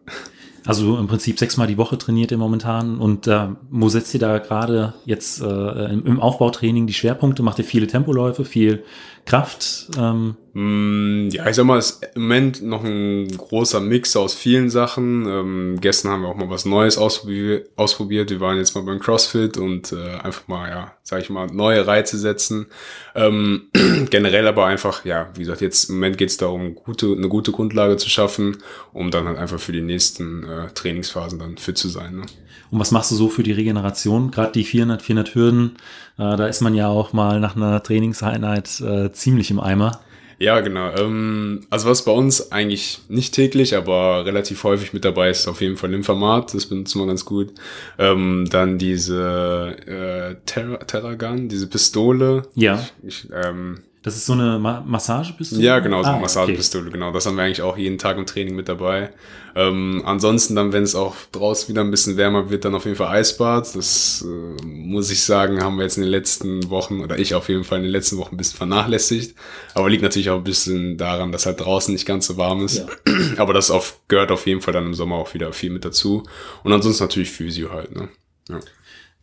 Also 0.66 0.98
im 0.98 1.06
Prinzip 1.06 1.38
sechsmal 1.38 1.66
die 1.66 1.78
Woche 1.78 1.96
trainiert 1.96 2.30
ihr 2.30 2.38
momentan. 2.38 2.98
Und 2.98 3.26
äh, 3.26 3.48
wo 3.70 3.88
setzt 3.88 4.12
ihr 4.12 4.20
da 4.20 4.38
gerade 4.38 4.94
jetzt 5.06 5.40
äh, 5.40 5.44
im, 5.92 6.20
Aufbautraining 6.20 6.86
die 6.86 6.92
Schwerpunkte? 6.92 7.42
Macht 7.42 7.58
ihr 7.58 7.64
viele 7.64 7.86
Tempoläufe, 7.86 8.44
viel 8.44 8.84
Kraft? 9.26 9.88
Ähm? 9.96 10.36
Mm, 10.54 11.28
Ja, 11.30 11.48
ich 11.48 11.54
sag 11.56 11.64
mal, 11.64 11.78
es 11.78 11.90
ist 11.90 12.16
im 12.16 12.22
Moment 12.22 12.62
noch 12.62 12.82
ein 12.82 13.28
großer 13.28 13.80
Mix 13.80 14.16
aus 14.16 14.34
vielen 14.34 14.68
Sachen. 14.70 15.26
Ähm, 15.26 15.78
gestern 15.80 16.10
haben 16.10 16.22
wir 16.22 16.28
auch 16.28 16.36
mal 16.36 16.50
was 16.50 16.64
Neues 16.64 16.98
ausprobiert. 16.98 17.68
ausprobiert. 17.76 18.30
Wir 18.30 18.40
waren 18.40 18.56
jetzt 18.56 18.74
mal 18.74 18.82
beim 18.82 18.98
CrossFit 18.98 19.56
und 19.58 19.92
äh, 19.92 20.16
einfach 20.18 20.48
mal, 20.48 20.68
ja, 20.68 20.92
sag 21.02 21.22
ich 21.22 21.30
mal, 21.30 21.46
neue 21.46 21.86
Reize 21.86 22.18
setzen. 22.18 22.66
Ähm, 23.14 23.68
generell 24.10 24.48
aber 24.48 24.66
einfach, 24.66 25.04
ja, 25.04 25.28
wie 25.34 25.40
gesagt, 25.40 25.60
jetzt 25.60 25.88
im 25.88 25.96
Moment 25.96 26.18
geht 26.18 26.30
es 26.30 26.36
darum, 26.36 26.74
gute, 26.74 27.12
eine 27.12 27.28
gute 27.28 27.52
Grundlage 27.52 27.96
zu 27.96 28.10
schaffen, 28.10 28.56
um 28.92 29.10
dann 29.10 29.26
halt 29.26 29.38
einfach 29.38 29.60
für 29.60 29.72
die 29.72 29.82
nächsten 29.82 30.42
äh, 30.44 30.68
Trainingsphasen 30.74 31.38
dann 31.38 31.56
fit 31.58 31.78
zu 31.78 31.88
sein. 31.88 32.16
Ne? 32.16 32.22
Und 32.70 32.78
was 32.78 32.92
machst 32.92 33.10
du 33.10 33.16
so 33.16 33.28
für 33.28 33.42
die 33.42 33.52
Regeneration? 33.52 34.30
Gerade 34.30 34.52
die 34.52 34.64
400, 34.64 35.02
400 35.02 35.34
Hürden, 35.34 35.76
äh, 36.18 36.36
da 36.36 36.46
ist 36.46 36.60
man 36.60 36.74
ja 36.74 36.86
auch 36.88 37.12
mal 37.12 37.40
nach 37.40 37.56
einer 37.56 37.82
Trainingseinheit 37.82 38.80
äh, 38.80 39.09
ziemlich 39.12 39.50
im 39.50 39.60
Eimer. 39.60 40.00
Ja, 40.40 40.60
genau. 40.60 40.90
Ähm, 40.96 41.66
also 41.68 41.90
was 41.90 42.06
bei 42.06 42.12
uns 42.12 42.50
eigentlich 42.50 43.00
nicht 43.08 43.34
täglich, 43.34 43.76
aber 43.76 44.24
relativ 44.24 44.64
häufig 44.64 44.94
mit 44.94 45.04
dabei 45.04 45.28
ist, 45.28 45.46
auf 45.46 45.60
jeden 45.60 45.76
Fall 45.76 45.90
Lymphamat. 45.90 46.54
Das 46.54 46.64
benutzen 46.64 46.98
wir 46.98 47.06
ganz 47.06 47.26
gut. 47.26 47.52
Ähm, 47.98 48.46
dann 48.50 48.78
diese 48.78 49.76
äh, 49.86 50.36
Terra 50.46 50.78
Terragun, 50.78 51.50
diese 51.50 51.66
Pistole. 51.66 52.44
Ja. 52.54 52.82
Ich, 53.02 53.28
ähm, 53.34 53.82
Das 54.02 54.16
ist 54.16 54.24
so 54.24 54.32
eine 54.32 54.58
Ma 54.58 54.82
Massagepistole? 54.86 55.62
ja, 55.62 55.78
genau, 55.78 56.02
so 56.02 56.08
eine 56.08 56.16
Ah, 56.16 56.20
Massagepistole, 56.20 56.90
genau. 56.90 57.12
Das 57.12 57.26
haben 57.26 57.36
wir 57.36 57.42
eigentlich 57.42 57.60
auch 57.60 57.76
jeden 57.76 57.98
Tag 57.98 58.16
im 58.16 58.24
Training 58.24 58.56
mit 58.56 58.66
dabei. 58.66 59.10
Ähm, 59.54 60.02
ansonsten 60.06 60.54
dann, 60.56 60.72
wenn 60.72 60.84
es 60.84 60.94
auch 60.94 61.16
draußen 61.32 61.68
wieder 61.68 61.82
ein 61.82 61.90
bisschen 61.90 62.16
wärmer 62.16 62.48
wird, 62.48 62.64
dann 62.64 62.74
auf 62.74 62.86
jeden 62.86 62.96
Fall 62.96 63.08
Eisbad. 63.08 63.76
Das 63.76 64.24
äh, 64.26 64.64
muss 64.64 65.10
ich 65.10 65.22
sagen, 65.22 65.62
haben 65.62 65.76
wir 65.76 65.82
jetzt 65.82 65.98
in 65.98 66.02
den 66.02 66.10
letzten 66.10 66.70
Wochen, 66.70 67.00
oder 67.00 67.18
ich 67.18 67.34
auf 67.34 67.50
jeden 67.50 67.64
Fall 67.64 67.78
in 67.78 67.84
den 67.84 67.92
letzten 67.92 68.16
Wochen 68.16 68.34
ein 68.34 68.38
bisschen 68.38 68.56
vernachlässigt. 68.56 69.36
Aber 69.74 69.90
liegt 69.90 70.02
natürlich 70.02 70.30
auch 70.30 70.38
ein 70.38 70.44
bisschen 70.44 70.96
daran, 70.96 71.30
dass 71.30 71.44
halt 71.44 71.60
draußen 71.60 71.92
nicht 71.92 72.06
ganz 72.06 72.26
so 72.26 72.38
warm 72.38 72.64
ist. 72.64 72.86
Aber 73.36 73.52
das 73.52 73.70
auf, 73.70 73.98
gehört 74.08 74.30
auf 74.30 74.46
jeden 74.46 74.62
Fall 74.62 74.72
dann 74.72 74.86
im 74.86 74.94
Sommer 74.94 75.16
auch 75.16 75.34
wieder 75.34 75.52
viel 75.52 75.70
mit 75.70 75.84
dazu. 75.84 76.22
Und 76.64 76.72
ansonsten 76.72 77.04
natürlich 77.04 77.30
Physio 77.30 77.70
halt, 77.70 77.94
ne? 77.94 78.08
Ja. 78.48 78.60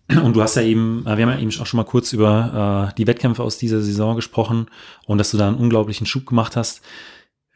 Und 0.09 0.35
du 0.35 0.41
hast 0.41 0.55
ja 0.55 0.61
eben, 0.61 1.05
äh, 1.05 1.17
wir 1.17 1.25
haben 1.25 1.33
ja 1.33 1.39
eben 1.39 1.51
auch 1.59 1.65
schon 1.65 1.77
mal 1.77 1.83
kurz 1.83 2.13
über 2.13 2.91
äh, 2.91 2.95
die 2.95 3.07
Wettkämpfe 3.07 3.43
aus 3.43 3.57
dieser 3.57 3.81
Saison 3.81 4.15
gesprochen 4.15 4.67
und 5.05 5.17
dass 5.17 5.31
du 5.31 5.37
da 5.37 5.47
einen 5.47 5.57
unglaublichen 5.57 6.07
Schub 6.07 6.25
gemacht 6.25 6.55
hast. 6.55 6.81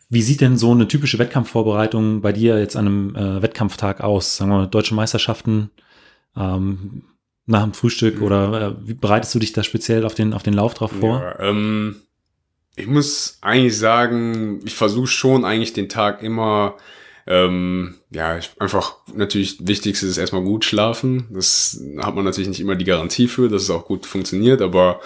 Wie 0.10 0.22
sieht 0.22 0.42
denn 0.42 0.58
so 0.58 0.72
eine 0.72 0.90
typische 0.90 1.20
Wettkampfvorbereitung 1.20 2.22
bei 2.22 2.34
dir 2.34 2.60
jetzt 2.60 2.76
an 2.76 2.88
einem 2.88 3.16
äh, 3.16 3.42
Wettkampftag 3.42 4.02
aus? 4.02 4.36
Sagen 4.36 4.52
wir 4.52 4.58
mal, 4.58 4.68
deutsche 4.68 4.94
Meisterschaften 4.94 5.72
ähm, 6.36 7.04
nach 7.46 7.64
dem 7.64 7.74
Frühstück 7.74 8.22
oder 8.22 8.62
äh, 8.62 8.88
wie 8.88 8.94
bereitest 8.94 9.34
du 9.34 9.40
dich 9.40 9.54
da 9.54 9.64
speziell 9.64 10.06
auf 10.06 10.14
den, 10.14 10.34
auf 10.34 10.44
den 10.44 10.54
Lauf 10.54 10.74
drauf 10.74 10.92
vor? 10.92 11.22
Ja, 11.22 11.40
ähm, 11.40 11.96
ich 12.76 12.88
muss 12.88 13.38
eigentlich 13.42 13.78
sagen, 13.78 14.60
ich 14.66 14.76
versuche 14.76 15.08
schon 15.08 15.46
eigentlich 15.46 15.74
den 15.74 15.88
Tag 15.90 16.24
immer, 16.24 16.76
ähm, 17.32 17.96
ja, 18.10 18.38
einfach 18.60 18.98
natürlich 19.16 19.66
wichtigste 19.66 20.06
ist 20.06 20.18
erstmal 20.18 20.44
gut 20.44 20.66
schlafen. 20.66 21.28
Das 21.30 21.82
hat 22.00 22.14
man 22.14 22.26
natürlich 22.26 22.50
nicht 22.50 22.60
immer 22.60 22.76
die 22.76 22.84
Garantie 22.84 23.30
für, 23.30 23.48
dass 23.48 23.62
es 23.62 23.70
auch 23.70 23.86
gut 23.86 24.06
funktioniert, 24.06 24.62
aber 24.62 25.00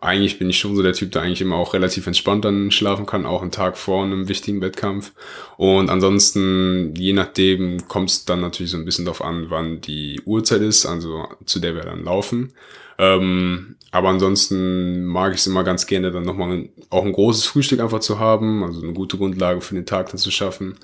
eigentlich 0.00 0.38
bin 0.38 0.48
ich 0.48 0.60
schon 0.60 0.76
so 0.76 0.82
der 0.84 0.92
Typ, 0.92 1.10
der 1.10 1.22
eigentlich 1.22 1.40
immer 1.40 1.56
auch 1.56 1.74
relativ 1.74 2.06
entspannt 2.06 2.44
dann 2.44 2.70
schlafen 2.70 3.04
kann, 3.04 3.26
auch 3.26 3.42
einen 3.42 3.50
Tag 3.50 3.76
vor 3.76 4.04
einem 4.04 4.28
wichtigen 4.28 4.60
Wettkampf. 4.60 5.10
Und 5.56 5.90
ansonsten, 5.90 6.94
je 6.94 7.14
nachdem, 7.14 7.88
kommt 7.88 8.10
es 8.10 8.24
dann 8.26 8.42
natürlich 8.42 8.70
so 8.70 8.78
ein 8.78 8.84
bisschen 8.84 9.04
darauf 9.04 9.22
an, 9.22 9.46
wann 9.48 9.80
die 9.80 10.20
Uhrzeit 10.24 10.62
ist, 10.62 10.86
also 10.86 11.26
zu 11.46 11.58
der 11.58 11.74
wir 11.74 11.82
dann 11.82 12.04
laufen. 12.04 12.52
Ähm, 12.98 13.74
aber 13.90 14.10
ansonsten 14.10 15.04
mag 15.04 15.34
ich 15.34 15.40
es 15.40 15.46
immer 15.48 15.64
ganz 15.64 15.86
gerne, 15.86 16.12
dann 16.12 16.22
nochmal 16.22 16.68
auch 16.90 17.04
ein 17.04 17.12
großes 17.12 17.44
Frühstück 17.44 17.80
einfach 17.80 18.00
zu 18.00 18.20
haben, 18.20 18.62
also 18.62 18.82
eine 18.82 18.92
gute 18.92 19.16
Grundlage 19.16 19.60
für 19.60 19.74
den 19.74 19.86
Tag 19.86 20.10
dann 20.10 20.18
zu 20.18 20.30
schaffen. 20.30 20.76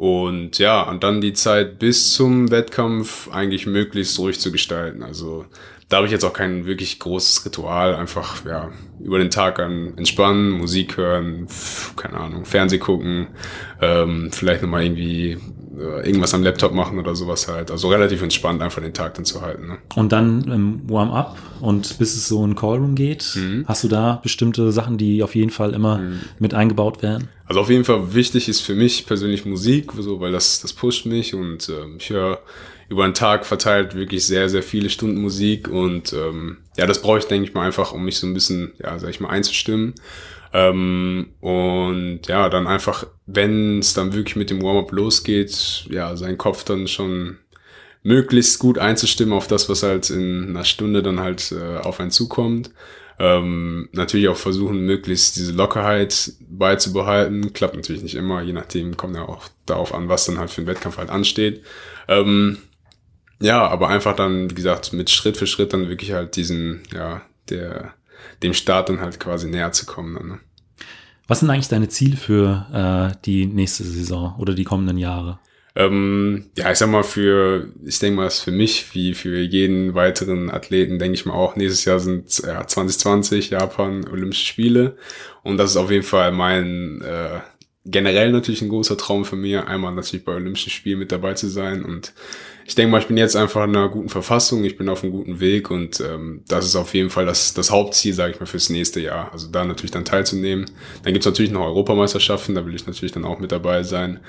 Und 0.00 0.56
ja, 0.56 0.80
und 0.80 1.04
dann 1.04 1.20
die 1.20 1.34
Zeit 1.34 1.78
bis 1.78 2.14
zum 2.14 2.50
Wettkampf 2.50 3.28
eigentlich 3.30 3.66
möglichst 3.66 4.18
ruhig 4.18 4.40
zu 4.40 4.50
gestalten. 4.50 5.02
Also 5.02 5.44
da 5.90 5.98
habe 5.98 6.06
ich 6.06 6.12
jetzt 6.12 6.24
auch 6.24 6.32
kein 6.32 6.64
wirklich 6.64 6.98
großes 7.00 7.44
Ritual. 7.44 7.94
Einfach, 7.94 8.42
ja, 8.46 8.70
über 8.98 9.18
den 9.18 9.28
Tag 9.28 9.58
an 9.58 9.92
entspannen, 9.98 10.52
Musik 10.52 10.96
hören, 10.96 11.48
keine 11.96 12.16
Ahnung, 12.16 12.46
Fernseh 12.46 12.78
gucken, 12.78 13.26
ähm, 13.82 14.30
vielleicht 14.32 14.62
nochmal 14.62 14.84
irgendwie 14.84 15.36
irgendwas 15.80 16.34
am 16.34 16.42
Laptop 16.42 16.72
machen 16.72 16.98
oder 16.98 17.14
sowas 17.14 17.48
halt. 17.48 17.70
Also 17.70 17.88
relativ 17.88 18.22
entspannt 18.22 18.62
einfach 18.62 18.82
den 18.82 18.92
Tag 18.94 19.14
dann 19.14 19.24
zu 19.24 19.40
halten. 19.40 19.66
Ne? 19.68 19.78
Und 19.96 20.12
dann 20.12 20.42
im 20.50 20.88
Warm-up 20.90 21.36
und 21.60 21.98
bis 21.98 22.14
es 22.16 22.28
so 22.28 22.44
in 22.44 22.54
Callroom 22.56 22.94
geht, 22.94 23.32
Mhm. 23.34 23.64
hast 23.66 23.84
du 23.84 23.88
da 23.88 24.20
bestimmte 24.22 24.72
Sachen, 24.72 24.98
die 24.98 25.22
auf 25.22 25.34
jeden 25.34 25.50
Fall 25.50 25.74
immer 25.74 26.00
mit 26.38 26.54
eingebaut 26.54 27.02
werden? 27.02 27.28
Also 27.46 27.60
auf 27.60 27.70
jeden 27.70 27.84
Fall 27.84 28.14
wichtig 28.14 28.48
ist 28.48 28.60
für 28.60 28.74
mich 28.74 29.06
persönlich 29.06 29.44
Musik, 29.44 29.90
so, 29.98 30.20
weil 30.20 30.32
das, 30.32 30.60
das 30.60 30.72
pusht 30.72 31.06
mich 31.06 31.34
und 31.34 31.68
ähm, 31.68 31.96
ich 31.98 32.10
höre 32.10 32.38
über 32.88 33.04
den 33.04 33.14
Tag 33.14 33.46
verteilt 33.46 33.94
wirklich 33.94 34.26
sehr, 34.26 34.48
sehr 34.48 34.62
viele 34.64 34.90
Stunden 34.90 35.20
Musik 35.20 35.68
und 35.68 36.12
ähm, 36.12 36.58
ja, 36.76 36.86
das 36.86 37.00
brauche 37.02 37.18
ich, 37.18 37.24
denke 37.26 37.48
ich 37.48 37.54
mal, 37.54 37.64
einfach, 37.66 37.92
um 37.92 38.04
mich 38.04 38.18
so 38.18 38.26
ein 38.26 38.34
bisschen, 38.34 38.72
ja, 38.82 38.98
sag 38.98 39.10
ich 39.10 39.20
mal, 39.20 39.28
einzustimmen. 39.30 39.94
Ähm, 40.52 41.30
und 41.40 42.22
ja, 42.26 42.48
dann 42.48 42.66
einfach, 42.66 43.06
wenn 43.26 43.78
es 43.78 43.94
dann 43.94 44.12
wirklich 44.12 44.36
mit 44.36 44.50
dem 44.50 44.62
Warm-up 44.62 44.92
losgeht, 44.92 45.86
ja, 45.90 46.16
seinen 46.16 46.38
Kopf 46.38 46.64
dann 46.64 46.88
schon 46.88 47.38
möglichst 48.02 48.58
gut 48.58 48.78
einzustimmen 48.78 49.34
auf 49.34 49.46
das, 49.46 49.68
was 49.68 49.82
halt 49.82 50.10
in 50.10 50.48
einer 50.48 50.64
Stunde 50.64 51.02
dann 51.02 51.20
halt 51.20 51.52
äh, 51.52 51.78
auf 51.78 52.00
einen 52.00 52.10
zukommt. 52.10 52.70
Ähm, 53.18 53.90
natürlich 53.92 54.28
auch 54.28 54.36
versuchen, 54.36 54.86
möglichst 54.86 55.36
diese 55.36 55.52
Lockerheit 55.52 56.32
beizubehalten. 56.40 57.52
Klappt 57.52 57.76
natürlich 57.76 58.02
nicht 58.02 58.14
immer, 58.14 58.40
je 58.40 58.54
nachdem 58.54 58.96
kommt 58.96 59.14
ja 59.14 59.28
auch 59.28 59.46
darauf 59.66 59.92
an, 59.92 60.08
was 60.08 60.24
dann 60.24 60.38
halt 60.38 60.50
für 60.50 60.62
einen 60.62 60.68
Wettkampf 60.68 60.96
halt 60.96 61.10
ansteht. 61.10 61.62
Ähm, 62.08 62.56
ja, 63.40 63.66
aber 63.68 63.88
einfach 63.88 64.16
dann, 64.16 64.50
wie 64.50 64.54
gesagt, 64.54 64.94
mit 64.94 65.10
Schritt 65.10 65.36
für 65.36 65.46
Schritt 65.46 65.74
dann 65.74 65.88
wirklich 65.88 66.12
halt 66.12 66.36
diesen, 66.36 66.82
ja, 66.94 67.20
der, 67.50 67.94
dem 68.42 68.54
Start 68.54 68.88
dann 68.88 69.00
halt 69.00 69.20
quasi 69.20 69.48
näher 69.48 69.72
zu 69.72 69.86
kommen. 69.86 70.14
Dann, 70.14 70.28
ne? 70.28 70.38
Was 71.26 71.40
sind 71.40 71.50
eigentlich 71.50 71.68
deine 71.68 71.88
Ziele 71.88 72.16
für 72.16 73.12
äh, 73.14 73.16
die 73.24 73.46
nächste 73.46 73.84
Saison 73.84 74.34
oder 74.38 74.54
die 74.54 74.64
kommenden 74.64 74.98
Jahre? 74.98 75.38
Ähm, 75.76 76.50
ja, 76.56 76.72
ich 76.72 76.78
sag 76.78 76.90
mal, 76.90 77.04
für, 77.04 77.72
ich 77.84 78.00
denke 78.00 78.16
mal, 78.16 78.26
ist 78.26 78.40
für 78.40 78.50
mich 78.50 78.92
wie 78.94 79.14
für 79.14 79.38
jeden 79.38 79.94
weiteren 79.94 80.50
Athleten, 80.50 80.98
denke 80.98 81.14
ich 81.14 81.26
mal 81.26 81.34
auch, 81.34 81.54
nächstes 81.54 81.84
Jahr 81.84 82.00
sind 82.00 82.36
ja, 82.40 82.66
2020 82.66 83.50
Japan 83.50 84.06
Olympische 84.08 84.46
Spiele. 84.46 84.96
Und 85.42 85.58
das 85.58 85.70
ist 85.70 85.76
auf 85.76 85.90
jeden 85.90 86.02
Fall 86.02 86.32
mein 86.32 87.00
äh, 87.02 87.40
generell 87.86 88.30
natürlich 88.30 88.60
ein 88.60 88.68
großer 88.68 88.96
Traum 88.96 89.24
für 89.24 89.36
mir, 89.36 89.66
einmal 89.66 89.94
natürlich 89.94 90.24
bei 90.24 90.34
Olympischen 90.34 90.70
Spielen 90.70 90.98
mit 90.98 91.12
dabei 91.12 91.32
zu 91.34 91.48
sein. 91.48 91.82
Und 91.82 92.12
ich 92.66 92.74
denke 92.74 92.92
mal, 92.92 93.00
ich 93.00 93.06
bin 93.06 93.16
jetzt 93.16 93.36
einfach 93.36 93.64
in 93.64 93.74
einer 93.74 93.88
guten 93.88 94.10
Verfassung, 94.10 94.64
ich 94.64 94.76
bin 94.76 94.88
auf 94.90 95.02
einem 95.02 95.12
guten 95.12 95.40
Weg 95.40 95.70
und 95.70 96.00
ähm, 96.00 96.42
das 96.46 96.66
ist 96.66 96.76
auf 96.76 96.92
jeden 96.92 97.08
Fall 97.08 97.24
das, 97.24 97.54
das 97.54 97.70
Hauptziel, 97.70 98.12
sage 98.12 98.34
ich 98.34 98.40
mal, 98.40 98.46
fürs 98.46 98.68
nächste 98.68 99.00
Jahr. 99.00 99.32
Also 99.32 99.48
da 99.48 99.64
natürlich 99.64 99.90
dann 99.92 100.04
teilzunehmen. 100.04 100.66
Dann 101.02 101.14
gibt's 101.14 101.26
natürlich 101.26 101.52
noch 101.52 101.64
Europameisterschaften, 101.64 102.54
da 102.54 102.66
will 102.66 102.74
ich 102.74 102.86
natürlich 102.86 103.12
dann 103.12 103.24
auch 103.24 103.38
mit 103.38 103.50
dabei 103.50 103.82
sein. 103.82 104.20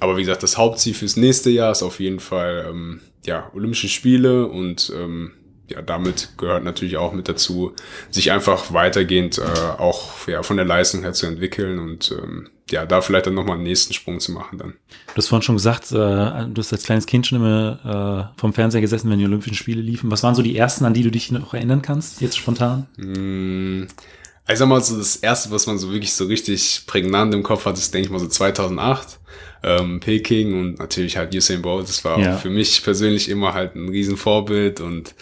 Aber 0.00 0.16
wie 0.16 0.22
gesagt, 0.22 0.42
das 0.42 0.56
Hauptziel 0.56 0.94
fürs 0.94 1.16
nächste 1.16 1.50
Jahr 1.50 1.72
ist 1.72 1.82
auf 1.82 2.00
jeden 2.00 2.20
Fall 2.20 2.66
ähm, 2.70 3.00
ja, 3.26 3.50
Olympische 3.54 3.88
Spiele 3.88 4.46
und 4.46 4.90
ähm, 4.96 5.32
ja, 5.68 5.82
damit 5.82 6.30
gehört 6.36 6.64
natürlich 6.64 6.96
auch 6.96 7.12
mit 7.12 7.28
dazu, 7.28 7.74
sich 8.10 8.32
einfach 8.32 8.72
weitergehend 8.72 9.38
äh, 9.38 9.42
auch 9.78 10.26
ja, 10.26 10.42
von 10.42 10.56
der 10.56 10.66
Leistung 10.66 11.02
her 11.02 11.12
zu 11.12 11.26
entwickeln 11.26 11.78
und 11.78 12.12
ähm, 12.12 12.48
ja, 12.74 12.84
da 12.86 13.00
vielleicht 13.00 13.26
dann 13.26 13.34
nochmal 13.34 13.54
einen 13.54 13.64
nächsten 13.64 13.94
Sprung 13.94 14.20
zu 14.20 14.32
machen 14.32 14.58
dann. 14.58 14.74
Du 15.08 15.16
hast 15.16 15.28
vorhin 15.28 15.42
schon 15.42 15.54
gesagt, 15.56 15.92
äh, 15.92 15.94
du 15.94 16.54
hast 16.58 16.72
als 16.72 16.82
kleines 16.84 17.06
Kind 17.06 17.26
schon 17.26 17.38
immer 17.38 18.30
äh, 18.36 18.38
vom 18.40 18.52
Fernseher 18.52 18.80
gesessen, 18.80 19.10
wenn 19.10 19.18
die 19.18 19.24
Olympischen 19.24 19.54
Spiele 19.54 19.80
liefen. 19.80 20.10
Was 20.10 20.22
waren 20.22 20.34
so 20.34 20.42
die 20.42 20.56
ersten, 20.56 20.84
an 20.84 20.92
die 20.94 21.02
du 21.02 21.10
dich 21.10 21.30
noch 21.30 21.54
erinnern 21.54 21.82
kannst, 21.82 22.20
jetzt 22.20 22.36
spontan? 22.36 22.86
Mm, 22.96 23.86
Ich 24.48 24.58
sag 24.58 24.68
mal 24.68 24.80
so, 24.82 24.96
das 24.98 25.16
erste, 25.16 25.50
was 25.52 25.66
man 25.66 25.78
so 25.78 25.90
wirklich 25.92 26.12
so 26.12 26.24
richtig 26.26 26.82
prägnant 26.86 27.32
im 27.34 27.42
Kopf 27.42 27.64
hat, 27.64 27.78
ist, 27.78 27.94
denke 27.94 28.06
ich 28.06 28.12
mal, 28.12 28.18
so 28.18 28.26
2008. 28.28 29.20
Ähm, 29.62 30.00
Peking 30.00 30.60
und 30.60 30.78
natürlich 30.78 31.16
halt 31.16 31.34
Usain 31.34 31.62
Bolt. 31.62 31.88
Das 31.88 32.04
war 32.04 32.18
Ja. 32.18 32.36
für 32.36 32.50
mich 32.50 32.82
persönlich 32.84 33.30
immer 33.30 33.54
halt 33.54 33.74
ein 33.76 33.88
Riesenvorbild 33.88 34.80
und 34.80 35.14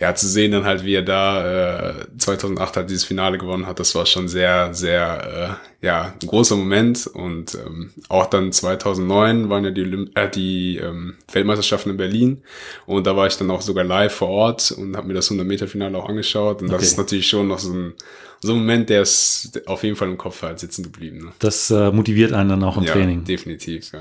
ja, 0.00 0.14
zu 0.14 0.28
sehen 0.28 0.52
dann 0.52 0.64
halt, 0.64 0.84
wie 0.84 0.94
er 0.94 1.02
da 1.02 1.90
äh, 1.90 2.06
2008 2.18 2.76
halt 2.76 2.88
dieses 2.90 3.02
Finale 3.04 3.36
gewonnen 3.36 3.66
hat, 3.66 3.80
das 3.80 3.94
war 3.96 4.06
schon 4.06 4.28
sehr, 4.28 4.72
sehr, 4.72 5.58
äh, 5.82 5.86
ja, 5.86 6.14
ein 6.20 6.26
großer 6.28 6.54
Moment. 6.54 7.08
Und 7.08 7.54
ähm, 7.56 7.90
auch 8.08 8.26
dann 8.26 8.52
2009 8.52 9.48
waren 9.48 9.64
ja 9.64 9.70
die, 9.72 9.82
Olymp 9.82 10.16
äh, 10.16 10.28
die 10.30 10.76
ähm, 10.76 11.16
Weltmeisterschaften 11.32 11.90
in 11.90 11.96
Berlin 11.96 12.42
und 12.86 13.06
da 13.08 13.16
war 13.16 13.26
ich 13.26 13.36
dann 13.36 13.50
auch 13.50 13.60
sogar 13.60 13.82
live 13.84 14.14
vor 14.14 14.28
Ort 14.28 14.70
und 14.70 14.96
habe 14.96 15.08
mir 15.08 15.14
das 15.14 15.30
100-Meter-Finale 15.32 15.98
auch 15.98 16.08
angeschaut. 16.08 16.62
Und 16.62 16.68
das 16.68 16.76
Okay. 16.76 16.84
ist 16.86 16.98
natürlich 16.98 17.26
schon 17.26 17.48
noch 17.48 17.58
so 17.58 17.72
ein, 17.72 17.94
so 18.40 18.52
ein 18.52 18.58
Moment, 18.58 18.88
der 18.90 19.02
ist 19.02 19.62
auf 19.66 19.82
jeden 19.82 19.96
Fall 19.96 20.08
im 20.08 20.16
Kopf 20.18 20.42
halt 20.42 20.60
sitzen 20.60 20.84
geblieben. 20.84 21.24
Ne? 21.24 21.32
Das 21.40 21.70
äh, 21.72 21.90
motiviert 21.90 22.32
einen 22.32 22.50
dann 22.50 22.62
auch 22.62 22.76
im 22.76 22.84
ja, 22.84 22.92
Training. 22.92 23.24
definitiv, 23.24 23.90
ja. 23.92 23.98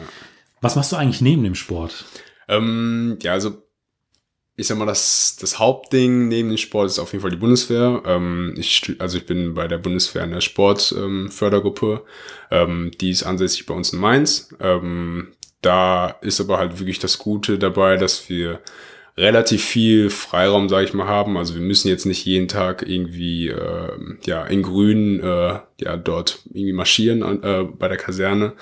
Was 0.62 0.76
machst 0.76 0.92
du 0.92 0.96
eigentlich 0.96 1.22
neben 1.22 1.44
dem 1.44 1.56
Sport? 1.56 2.06
Ähm, 2.48 3.18
ja, 3.22 3.34
also 3.34 3.64
ich 4.60 4.66
sag 4.66 4.78
mal, 4.80 4.88
das, 4.88 5.38
das 5.40 5.60
Hauptding 5.60 6.28
neben 6.28 6.50
dem 6.50 6.58
Sport 6.58 6.88
ist 6.88 6.98
auf 6.98 7.12
jeden 7.12 7.22
Fall 7.22 7.30
die 7.30 7.38
Bundeswehr. 7.38 8.02
Ähm, 8.08 8.56
ich, 8.58 8.96
also 8.98 9.20
ich 9.20 9.28
bin 9.28 9.54
bei 9.54 9.68
der 9.68 9.78
Bundeswehr 9.78 10.24
in 10.24 10.32
der 10.32 10.42
Sportfördergruppe. 10.42 12.02
Ähm, 12.50 12.70
ähm, 12.70 12.92
die 13.00 13.12
ist 13.12 13.24
ansässig 13.24 13.68
bei 13.68 13.76
uns 13.76 13.94
in 13.94 14.00
Mainz. 14.00 14.50
Ähm, 14.60 15.34
da 15.62 16.10
ist 16.22 16.42
aber 16.42 16.58
halt 16.58 16.80
wirklich 16.80 16.98
das 16.98 17.20
Gute 17.20 17.60
dabei, 17.60 17.98
dass 17.98 18.30
wir 18.30 18.60
relativ 19.16 19.64
viel 19.64 20.10
Freiraum, 20.10 20.70
sage 20.70 20.86
ich 20.86 20.94
mal, 20.94 21.08
haben. 21.08 21.38
Also 21.38 21.54
wir 21.54 21.62
müssen 21.62 21.90
jetzt 21.90 22.06
nicht 22.06 22.26
jeden 22.26 22.48
Tag 22.48 22.84
irgendwie 22.88 23.50
äh, 23.50 23.92
ja 24.26 24.44
in 24.44 24.64
Grün 24.64 25.20
äh, 25.20 25.60
ja 25.80 25.98
dort 25.98 26.40
irgendwie 26.46 26.74
marschieren 26.74 27.44
äh, 27.44 27.64
bei 27.64 27.88
der 27.88 27.98
Kaserne, 27.98 28.54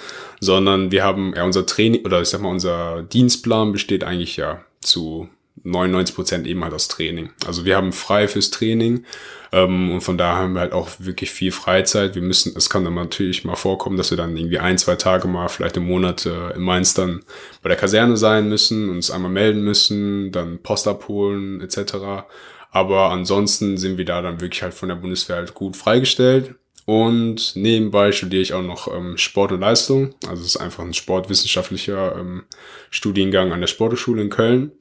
sondern 0.41 0.91
wir 0.91 1.05
haben 1.05 1.33
ja 1.35 1.45
unser 1.45 1.65
Training 1.65 2.03
oder 2.03 2.21
ich 2.21 2.27
sag 2.27 2.41
mal 2.41 2.49
unser 2.49 3.03
Dienstplan 3.03 3.71
besteht 3.71 4.03
eigentlich 4.03 4.35
ja 4.35 4.61
zu 4.81 5.29
99 5.63 6.15
Prozent 6.15 6.47
eben 6.47 6.63
halt 6.63 6.73
aus 6.73 6.87
Training. 6.87 7.29
Also 7.45 7.65
wir 7.65 7.75
haben 7.77 7.93
frei 7.93 8.27
fürs 8.27 8.51
Training 8.51 9.05
ähm, 9.51 9.91
und 9.91 10.01
von 10.01 10.17
daher 10.17 10.37
haben 10.37 10.53
wir 10.53 10.61
halt 10.61 10.73
auch 10.73 10.89
wirklich 10.99 11.31
viel 11.31 11.51
Freizeit. 11.51 12.15
Wir 12.15 12.21
müssen, 12.21 12.53
es 12.57 12.69
kann 12.69 12.83
dann 12.83 12.95
natürlich 12.95 13.45
mal 13.45 13.55
vorkommen, 13.55 13.97
dass 13.97 14.11
wir 14.11 14.17
dann 14.17 14.35
irgendwie 14.35 14.59
ein, 14.59 14.77
zwei 14.77 14.95
Tage 14.95 15.27
mal 15.27 15.47
vielleicht 15.47 15.77
im 15.77 15.87
Monat 15.87 16.25
äh, 16.25 16.51
in 16.51 16.61
Mainz 16.61 16.93
dann 16.93 17.23
bei 17.61 17.69
der 17.69 17.77
Kaserne 17.77 18.17
sein 18.17 18.49
müssen, 18.49 18.89
uns 18.89 19.11
einmal 19.11 19.31
melden 19.31 19.63
müssen, 19.63 20.31
dann 20.31 20.59
Post 20.61 20.87
abholen 20.87 21.61
etc. 21.61 22.25
Aber 22.71 23.11
ansonsten 23.11 23.77
sind 23.77 23.97
wir 23.97 24.05
da 24.05 24.21
dann 24.21 24.41
wirklich 24.41 24.61
halt 24.61 24.73
von 24.73 24.89
der 24.89 24.95
Bundeswehr 24.95 25.37
halt 25.37 25.53
gut 25.53 25.77
freigestellt. 25.77 26.55
Und 26.83 27.55
nebenbei 27.55 28.11
studiere 28.11 28.43
ich 28.43 28.53
auch 28.53 28.61
noch 28.61 28.93
ähm, 28.93 29.17
Sport 29.17 29.53
und 29.53 29.61
Leistung. 29.61 30.13
Also 30.27 30.43
es 30.43 30.49
ist 30.49 30.57
einfach 30.57 30.83
ein 30.83 30.93
sportwissenschaftlicher 30.93 32.15
ähm, 32.15 32.43
Studiengang 32.91 33.53
an 33.53 33.61
der 33.61 33.67
Sporthochschule 33.67 34.21
in 34.21 34.29
Köln 34.29 34.71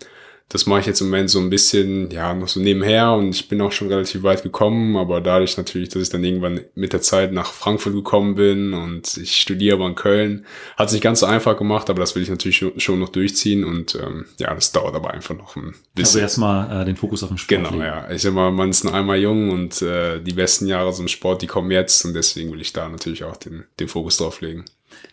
das 0.51 0.67
mache 0.67 0.81
ich 0.81 0.87
jetzt 0.87 1.01
im 1.01 1.09
Moment 1.09 1.31
so 1.31 1.41
ein 1.41 1.51
bisschen, 1.51 2.11
ja, 2.11 2.35
noch 2.35 2.49
so 2.49 2.61
nebenher 2.61 3.13
und 3.13 3.35
ich 3.35 3.49
bin 3.49 3.61
auch 3.61 3.73
schon 3.73 3.89
relativ 3.89 4.23
weit 4.23 4.43
gekommen, 4.43 4.97
aber 4.97 5.21
dadurch 5.21 5.57
natürlich, 5.57 5.89
dass 5.89 6.03
ich 6.03 6.11
dann 6.11 6.23
irgendwann 6.23 6.61
mit 6.75 6.93
der 6.93 7.01
Zeit 7.01 7.33
nach 7.33 7.53
Frankfurt 7.53 7.95
gekommen 7.95 8.35
bin 8.35 8.75
und 8.75 9.17
ich 9.17 9.41
studiere 9.41 9.77
aber 9.77 9.87
in 9.87 9.95
Köln, 9.95 10.45
hat 10.77 10.89
es 10.89 10.93
nicht 10.93 11.03
ganz 11.03 11.21
so 11.21 11.27
einfach 11.27 11.57
gemacht, 11.57 11.89
aber 11.89 12.01
das 12.01 12.15
will 12.15 12.23
ich 12.23 12.29
natürlich 12.29 12.65
schon 12.77 13.01
noch 13.01 13.09
durchziehen 13.09 13.65
und 13.65 13.95
ähm, 13.97 14.27
ja, 14.39 14.55
das 14.55 14.71
dauert 14.71 14.95
aber 14.95 15.13
einfach 15.13 15.35
noch 15.37 15.57
ein 15.57 15.75
bisschen. 15.95 16.05
Also 16.05 16.19
erstmal 16.19 16.83
äh, 16.83 16.85
den 16.85 16.97
Fokus 16.97 17.23
auf 17.23 17.31
den 17.31 17.39
Sport. 17.39 17.59
Genau, 17.59 17.71
legen. 17.71 17.83
ja. 17.83 18.11
Ich 18.11 18.23
sag 18.23 18.35
mal, 18.35 18.53
man 18.53 18.71
ist 18.71 18.85
nur 18.85 18.95
einmal 18.95 19.19
jung 19.19 19.51
und 19.51 19.81
äh, 19.83 20.21
die 20.21 20.35
besten 20.35 20.67
Jahre 20.67 20.93
so 20.93 21.03
im 21.03 21.09
Sport, 21.09 21.43
die 21.43 21.47
kommen 21.47 21.71
jetzt 21.71 22.05
und 22.05 22.15
deswegen 22.15 22.53
will 22.53 22.61
ich 22.61 22.73
da 22.73 22.89
natürlich 22.89 23.25
auch 23.25 23.37
den, 23.37 23.65
den 23.81 23.89
Fokus 23.89 24.19
drauf 24.19 24.41
legen. 24.41 24.65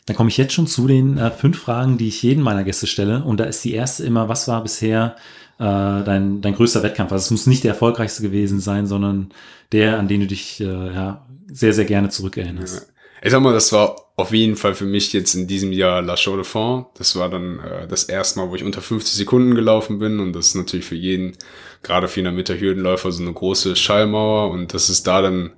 Dann 0.05 0.15
komme 0.15 0.29
ich 0.29 0.38
jetzt 0.38 0.53
schon 0.53 0.67
zu 0.67 0.88
den 0.88 1.17
äh, 1.17 1.31
fünf 1.31 1.59
Fragen, 1.59 1.97
die 1.97 2.07
ich 2.07 2.23
jedem 2.23 2.43
meiner 2.43 2.63
Gäste 2.63 2.88
stelle. 2.88 3.23
Und 3.23 3.39
da 3.39 3.45
ist 3.45 3.63
die 3.63 3.73
erste 3.73 4.03
immer, 4.03 4.29
was 4.29 4.47
war 4.47 4.63
bisher 4.63 5.15
äh, 5.59 5.63
dein, 5.63 6.41
dein 6.41 6.55
größter 6.55 6.83
Wettkampf? 6.83 7.11
Also 7.11 7.25
es 7.25 7.31
muss 7.31 7.47
nicht 7.47 7.63
der 7.63 7.71
erfolgreichste 7.71 8.21
gewesen 8.21 8.59
sein, 8.59 8.88
sondern 8.88 9.31
der, 9.71 10.00
an 10.00 10.07
den 10.07 10.21
du 10.21 10.27
dich 10.27 10.59
äh, 10.59 10.65
ja, 10.65 11.25
sehr, 11.47 11.73
sehr 11.73 11.85
gerne 11.85 12.09
zurückerinnerst. 12.09 12.91
Ich 13.23 13.31
sag 13.31 13.41
mal, 13.41 13.53
das 13.53 13.71
war 13.71 13.95
auf 14.15 14.33
jeden 14.33 14.55
Fall 14.55 14.73
für 14.73 14.85
mich 14.85 15.13
jetzt 15.13 15.35
in 15.35 15.45
diesem 15.45 15.71
Jahr 15.71 16.01
La 16.01 16.15
Chaux 16.15 16.38
de 16.38 16.43
Fonds. 16.43 16.89
Das 16.97 17.15
war 17.15 17.29
dann 17.29 17.59
äh, 17.59 17.88
das 17.88 18.05
erste 18.05 18.39
Mal, 18.39 18.50
wo 18.50 18.55
ich 18.55 18.63
unter 18.63 18.81
50 18.81 19.13
Sekunden 19.13 19.53
gelaufen 19.53 20.00
bin. 20.00 20.19
Und 20.19 20.33
das 20.33 20.47
ist 20.47 20.55
natürlich 20.55 20.85
für 20.85 20.95
jeden, 20.95 21.38
gerade 21.83 22.07
400 22.07 22.33
Meter 22.35 22.59
Hürdenläufer, 22.59 23.11
so 23.11 23.21
eine 23.21 23.33
große 23.33 23.75
Schallmauer. 23.75 24.50
Und 24.50 24.73
das 24.73 24.89
ist 24.89 25.05
da 25.05 25.21
dann 25.21 25.51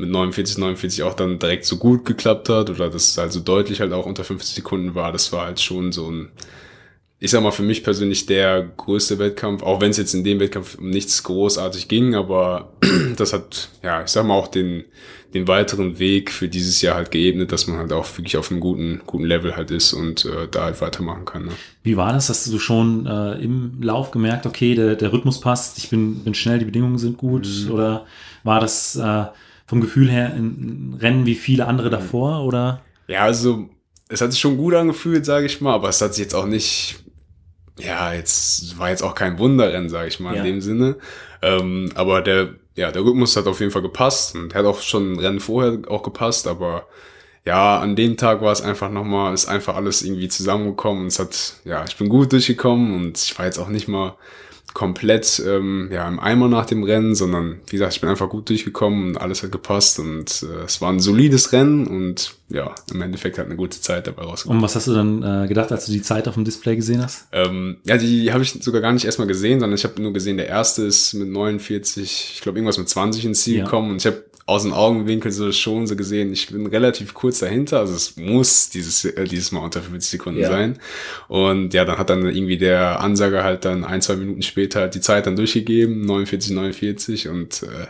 mit 0.00 0.08
49, 0.08 0.58
49 0.58 1.02
auch 1.02 1.14
dann 1.14 1.38
direkt 1.38 1.64
so 1.64 1.76
gut 1.76 2.04
geklappt 2.04 2.48
hat 2.48 2.70
oder 2.70 2.90
dass 2.90 3.10
es 3.10 3.18
halt 3.18 3.32
so 3.32 3.40
deutlich 3.40 3.80
halt 3.80 3.92
auch 3.92 4.06
unter 4.06 4.24
50 4.24 4.54
Sekunden 4.54 4.94
war, 4.94 5.12
das 5.12 5.32
war 5.32 5.46
halt 5.46 5.60
schon 5.60 5.92
so 5.92 6.10
ein, 6.10 6.30
ich 7.18 7.30
sag 7.30 7.42
mal, 7.42 7.50
für 7.50 7.62
mich 7.62 7.84
persönlich 7.84 8.24
der 8.24 8.62
größte 8.62 9.18
Wettkampf, 9.18 9.62
auch 9.62 9.80
wenn 9.82 9.90
es 9.90 9.98
jetzt 9.98 10.14
in 10.14 10.24
dem 10.24 10.40
Wettkampf 10.40 10.78
um 10.78 10.88
nichts 10.88 11.22
großartig 11.22 11.88
ging, 11.88 12.14
aber 12.14 12.72
das 13.16 13.34
hat, 13.34 13.68
ja, 13.82 14.02
ich 14.02 14.08
sag 14.08 14.24
mal 14.24 14.34
auch 14.34 14.48
den, 14.48 14.84
den 15.34 15.46
weiteren 15.46 15.98
Weg 15.98 16.30
für 16.30 16.48
dieses 16.48 16.80
Jahr 16.80 16.96
halt 16.96 17.10
geebnet, 17.10 17.52
dass 17.52 17.66
man 17.66 17.78
halt 17.78 17.92
auch 17.92 18.06
wirklich 18.16 18.38
auf 18.38 18.50
einem 18.50 18.60
guten, 18.60 19.02
guten 19.06 19.24
Level 19.24 19.54
halt 19.54 19.70
ist 19.70 19.92
und 19.92 20.24
äh, 20.24 20.48
da 20.50 20.64
halt 20.64 20.80
weitermachen 20.80 21.26
kann. 21.26 21.44
Ne? 21.44 21.52
Wie 21.82 21.96
war 21.96 22.12
das? 22.14 22.30
Hast 22.30 22.50
du 22.50 22.58
schon 22.58 23.06
äh, 23.06 23.34
im 23.34 23.82
Lauf 23.82 24.10
gemerkt, 24.10 24.46
okay, 24.46 24.74
der, 24.74 24.96
der 24.96 25.12
Rhythmus 25.12 25.40
passt, 25.40 25.76
ich 25.76 25.90
bin, 25.90 26.24
bin 26.24 26.34
schnell, 26.34 26.58
die 26.58 26.64
Bedingungen 26.64 26.98
sind 26.98 27.18
gut 27.18 27.46
mhm. 27.46 27.70
oder 27.70 28.06
war 28.42 28.60
das 28.60 28.96
äh, 28.96 29.26
vom 29.70 29.80
Gefühl 29.80 30.10
her 30.10 30.32
ein 30.34 30.98
Rennen 31.00 31.26
wie 31.26 31.36
viele 31.36 31.68
andere 31.68 31.86
mhm. 31.86 31.92
davor, 31.92 32.44
oder? 32.44 32.82
Ja, 33.06 33.22
also 33.22 33.68
es 34.08 34.20
hat 34.20 34.32
sich 34.32 34.40
schon 34.40 34.56
gut 34.56 34.74
angefühlt, 34.74 35.24
sage 35.24 35.46
ich 35.46 35.60
mal, 35.60 35.74
aber 35.74 35.88
es 35.88 36.02
hat 36.02 36.12
sich 36.12 36.24
jetzt 36.24 36.34
auch 36.34 36.46
nicht, 36.46 37.04
ja, 37.78 38.12
jetzt 38.12 38.76
war 38.80 38.90
jetzt 38.90 39.02
auch 39.02 39.14
kein 39.14 39.38
Wunderrennen, 39.38 39.88
sage 39.88 40.08
ich 40.08 40.18
mal, 40.18 40.34
ja. 40.34 40.40
in 40.40 40.44
dem 40.44 40.60
Sinne. 40.60 40.96
Ähm, 41.40 41.92
aber 41.94 42.20
der, 42.20 42.54
ja, 42.74 42.90
der 42.90 43.04
Rhythmus 43.04 43.36
hat 43.36 43.46
auf 43.46 43.60
jeden 43.60 43.70
Fall 43.70 43.82
gepasst 43.82 44.34
und 44.34 44.56
hat 44.56 44.66
auch 44.66 44.80
schon 44.80 45.12
ein 45.12 45.20
Rennen 45.20 45.38
vorher 45.38 45.78
auch 45.86 46.02
gepasst, 46.02 46.48
aber 46.48 46.88
ja, 47.46 47.78
an 47.78 47.94
dem 47.94 48.16
Tag 48.16 48.42
war 48.42 48.50
es 48.50 48.62
einfach 48.62 48.90
nochmal, 48.90 49.32
ist 49.32 49.46
einfach 49.46 49.76
alles 49.76 50.02
irgendwie 50.02 50.28
zusammengekommen. 50.28 51.06
Es 51.06 51.20
hat, 51.20 51.54
ja, 51.64 51.84
ich 51.86 51.96
bin 51.96 52.08
gut 52.08 52.32
durchgekommen 52.32 52.96
und 52.96 53.18
ich 53.18 53.38
war 53.38 53.46
jetzt 53.46 53.58
auch 53.58 53.68
nicht 53.68 53.86
mal 53.86 54.16
komplett 54.74 55.42
ähm, 55.46 55.88
ja, 55.92 56.06
im 56.08 56.20
Eimer 56.20 56.48
nach 56.48 56.66
dem 56.66 56.82
Rennen, 56.82 57.14
sondern 57.14 57.60
wie 57.66 57.72
gesagt, 57.72 57.94
ich 57.94 58.00
bin 58.00 58.10
einfach 58.10 58.28
gut 58.28 58.48
durchgekommen 58.48 59.08
und 59.08 59.16
alles 59.18 59.42
hat 59.42 59.52
gepasst 59.52 59.98
und 59.98 60.42
äh, 60.42 60.64
es 60.64 60.80
war 60.80 60.92
ein 60.92 61.00
solides 61.00 61.52
Rennen 61.52 61.86
und 61.86 62.34
ja, 62.48 62.74
im 62.92 63.02
Endeffekt 63.02 63.38
hat 63.38 63.46
eine 63.46 63.56
gute 63.56 63.80
Zeit 63.80 64.06
dabei 64.06 64.22
rausgekommen. 64.22 64.58
Und 64.58 64.64
was 64.64 64.76
hast 64.76 64.86
du 64.86 64.94
dann 64.94 65.22
äh, 65.22 65.48
gedacht, 65.48 65.70
als 65.72 65.86
du 65.86 65.92
die 65.92 66.02
Zeit 66.02 66.28
auf 66.28 66.34
dem 66.34 66.44
Display 66.44 66.76
gesehen 66.76 67.02
hast? 67.02 67.26
Ähm, 67.32 67.78
ja, 67.86 67.96
die 67.96 68.32
habe 68.32 68.42
ich 68.42 68.52
sogar 68.60 68.80
gar 68.80 68.92
nicht 68.92 69.04
erstmal 69.04 69.28
gesehen, 69.28 69.60
sondern 69.60 69.76
ich 69.76 69.84
habe 69.84 70.00
nur 70.00 70.12
gesehen, 70.12 70.36
der 70.36 70.48
erste 70.48 70.82
ist 70.82 71.14
mit 71.14 71.28
49, 71.28 72.32
ich 72.34 72.40
glaube 72.40 72.58
irgendwas 72.58 72.78
mit 72.78 72.88
20 72.88 73.24
ins 73.24 73.42
Ziel 73.42 73.58
ja. 73.58 73.64
gekommen 73.64 73.90
und 73.90 73.96
ich 73.98 74.06
habe 74.06 74.24
aus 74.46 74.62
dem 74.62 74.72
Augenwinkel 74.72 75.30
so 75.30 75.52
schon 75.52 75.86
so 75.86 75.96
gesehen, 75.96 76.32
ich 76.32 76.48
bin 76.48 76.66
relativ 76.66 77.14
kurz 77.14 77.38
dahinter, 77.38 77.78
also 77.78 77.94
es 77.94 78.16
muss 78.16 78.70
dieses, 78.70 79.04
äh, 79.04 79.24
dieses 79.24 79.52
Mal 79.52 79.60
unter 79.60 79.80
50 79.80 80.10
Sekunden 80.10 80.40
ja. 80.40 80.48
sein. 80.48 80.78
Und 81.28 81.74
ja, 81.74 81.84
dann 81.84 81.98
hat 81.98 82.10
dann 82.10 82.26
irgendwie 82.26 82.58
der 82.58 83.00
Ansager 83.00 83.44
halt 83.44 83.64
dann 83.64 83.84
ein, 83.84 84.02
zwei 84.02 84.16
Minuten 84.16 84.42
später 84.42 84.88
die 84.88 85.00
Zeit 85.00 85.26
dann 85.26 85.36
durchgegeben, 85.36 86.04
49, 86.04 86.52
49 86.52 87.28
und 87.28 87.62
äh, 87.62 87.86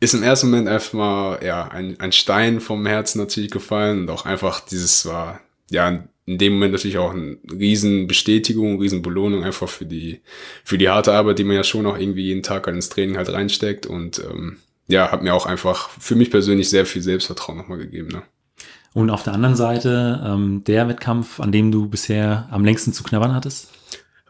ist 0.00 0.14
im 0.14 0.22
ersten 0.22 0.50
Moment 0.50 0.68
einfach 0.68 0.92
mal 0.94 1.44
ja, 1.44 1.68
ein, 1.68 2.00
ein 2.00 2.12
Stein 2.12 2.60
vom 2.60 2.86
Herzen 2.86 3.18
natürlich 3.18 3.50
gefallen 3.50 4.00
und 4.00 4.10
auch 4.10 4.24
einfach 4.24 4.60
dieses 4.60 5.04
war, 5.06 5.40
ja, 5.70 6.04
in 6.26 6.38
dem 6.38 6.54
Moment 6.54 6.72
natürlich 6.72 6.98
auch 6.98 7.12
eine 7.12 7.38
riesen 7.50 8.06
Bestätigung, 8.06 8.80
riesen 8.80 9.02
Belohnung 9.02 9.42
einfach 9.42 9.68
für 9.68 9.84
die, 9.84 10.20
für 10.62 10.78
die 10.78 10.88
harte 10.88 11.12
Arbeit, 11.12 11.38
die 11.38 11.44
man 11.44 11.56
ja 11.56 11.64
schon 11.64 11.86
auch 11.86 11.98
irgendwie 11.98 12.26
jeden 12.26 12.42
Tag 12.42 12.66
halt 12.66 12.76
ins 12.76 12.88
Training 12.88 13.16
halt 13.16 13.32
reinsteckt 13.32 13.86
und 13.86 14.20
ähm, 14.20 14.58
ja, 14.90 15.10
hat 15.10 15.22
mir 15.22 15.34
auch 15.34 15.46
einfach 15.46 15.88
für 15.90 16.14
mich 16.14 16.30
persönlich 16.30 16.68
sehr 16.68 16.86
viel 16.86 17.02
Selbstvertrauen 17.02 17.58
nochmal 17.58 17.78
gegeben. 17.78 18.08
Ne? 18.08 18.22
Und 18.92 19.10
auf 19.10 19.22
der 19.22 19.34
anderen 19.34 19.56
Seite 19.56 20.22
ähm, 20.26 20.64
der 20.64 20.88
Wettkampf, 20.88 21.40
an 21.40 21.52
dem 21.52 21.70
du 21.70 21.88
bisher 21.88 22.48
am 22.50 22.64
längsten 22.64 22.92
zu 22.92 23.02
knabbern 23.02 23.34
hattest? 23.34 23.68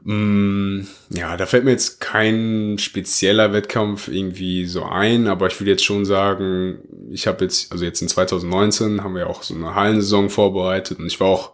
Mm, 0.02 0.82
ja, 1.10 1.36
da 1.36 1.46
fällt 1.46 1.64
mir 1.64 1.72
jetzt 1.72 2.00
kein 2.00 2.76
spezieller 2.78 3.52
Wettkampf 3.52 4.08
irgendwie 4.08 4.66
so 4.66 4.84
ein, 4.84 5.26
aber 5.26 5.46
ich 5.48 5.60
will 5.60 5.68
jetzt 5.68 5.84
schon 5.84 6.04
sagen, 6.04 6.78
ich 7.10 7.26
habe 7.26 7.44
jetzt, 7.44 7.72
also 7.72 7.84
jetzt 7.84 8.00
in 8.00 8.08
2019 8.08 9.02
haben 9.02 9.14
wir 9.14 9.28
auch 9.28 9.42
so 9.42 9.54
eine 9.54 9.74
Hallensaison 9.74 10.30
vorbereitet 10.30 10.98
und 10.98 11.06
ich 11.06 11.20
war 11.20 11.28
auch, 11.28 11.52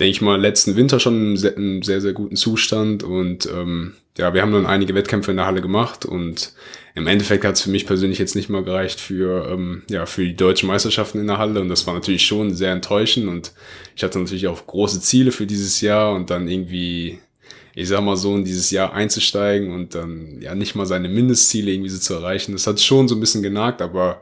denke 0.00 0.10
ich 0.10 0.20
mal, 0.20 0.40
letzten 0.40 0.76
Winter 0.76 1.00
schon 1.00 1.36
in 1.36 1.46
einem 1.56 1.82
sehr, 1.82 2.00
sehr 2.00 2.12
guten 2.12 2.36
Zustand. 2.36 3.02
Und 3.02 3.46
ähm, 3.46 3.94
ja, 4.18 4.34
wir 4.34 4.42
haben 4.42 4.52
dann 4.52 4.66
einige 4.66 4.94
Wettkämpfe 4.94 5.30
in 5.30 5.36
der 5.36 5.46
Halle 5.46 5.60
gemacht. 5.60 6.04
Und 6.04 6.52
im 6.94 7.06
Endeffekt 7.06 7.44
hat 7.44 7.54
es 7.54 7.62
für 7.62 7.70
mich 7.70 7.86
persönlich 7.86 8.18
jetzt 8.18 8.34
nicht 8.34 8.48
mal 8.48 8.64
gereicht 8.64 9.00
für, 9.00 9.48
ähm, 9.50 9.82
ja, 9.88 10.06
für 10.06 10.24
die 10.24 10.36
deutschen 10.36 10.66
Meisterschaften 10.66 11.20
in 11.20 11.26
der 11.26 11.38
Halle. 11.38 11.60
Und 11.60 11.68
das 11.68 11.86
war 11.86 11.94
natürlich 11.94 12.26
schon 12.26 12.54
sehr 12.54 12.72
enttäuschend. 12.72 13.28
Und 13.28 13.52
ich 13.94 14.02
hatte 14.02 14.18
natürlich 14.18 14.48
auch 14.48 14.66
große 14.66 15.00
Ziele 15.00 15.30
für 15.30 15.46
dieses 15.46 15.80
Jahr. 15.80 16.14
Und 16.14 16.30
dann 16.30 16.48
irgendwie, 16.48 17.18
ich 17.74 17.88
sag 17.88 18.02
mal 18.02 18.16
so, 18.16 18.34
in 18.34 18.44
dieses 18.44 18.70
Jahr 18.70 18.94
einzusteigen 18.94 19.72
und 19.72 19.94
dann 19.94 20.40
ja 20.40 20.54
nicht 20.54 20.74
mal 20.74 20.86
seine 20.86 21.08
Mindestziele 21.08 21.70
irgendwie 21.70 21.90
so 21.90 21.98
zu 21.98 22.14
erreichen, 22.14 22.52
das 22.52 22.66
hat 22.66 22.80
schon 22.80 23.08
so 23.08 23.14
ein 23.14 23.20
bisschen 23.20 23.42
genagt, 23.42 23.80
aber 23.80 24.20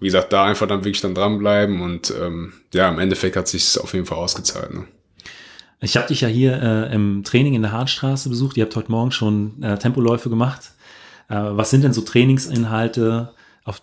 wie 0.00 0.06
gesagt, 0.06 0.32
da 0.32 0.44
einfach 0.44 0.66
dann 0.66 0.84
wirklich 0.84 1.00
dann 1.00 1.14
dranbleiben. 1.14 1.80
Und 1.80 2.12
ähm, 2.20 2.52
ja, 2.72 2.88
im 2.88 2.98
Endeffekt 2.98 3.36
hat 3.36 3.48
sich 3.48 3.78
auf 3.80 3.94
jeden 3.94 4.06
Fall 4.06 4.18
ausgezahlt. 4.18 4.74
Ne? 4.74 4.84
Ich 5.84 5.98
habe 5.98 6.08
dich 6.08 6.22
ja 6.22 6.28
hier 6.28 6.62
äh, 6.62 6.94
im 6.94 7.24
Training 7.24 7.54
in 7.54 7.62
der 7.62 7.72
Hartstraße 7.72 8.30
besucht. 8.30 8.56
Ihr 8.56 8.64
habt 8.64 8.74
heute 8.74 8.90
Morgen 8.90 9.12
schon 9.12 9.62
äh, 9.62 9.76
Tempoläufe 9.76 10.30
gemacht. 10.30 10.72
Äh, 11.28 11.34
was 11.34 11.70
sind 11.70 11.84
denn 11.84 11.92
so 11.92 12.00
Trainingsinhalte, 12.00 13.34
auf 13.64 13.82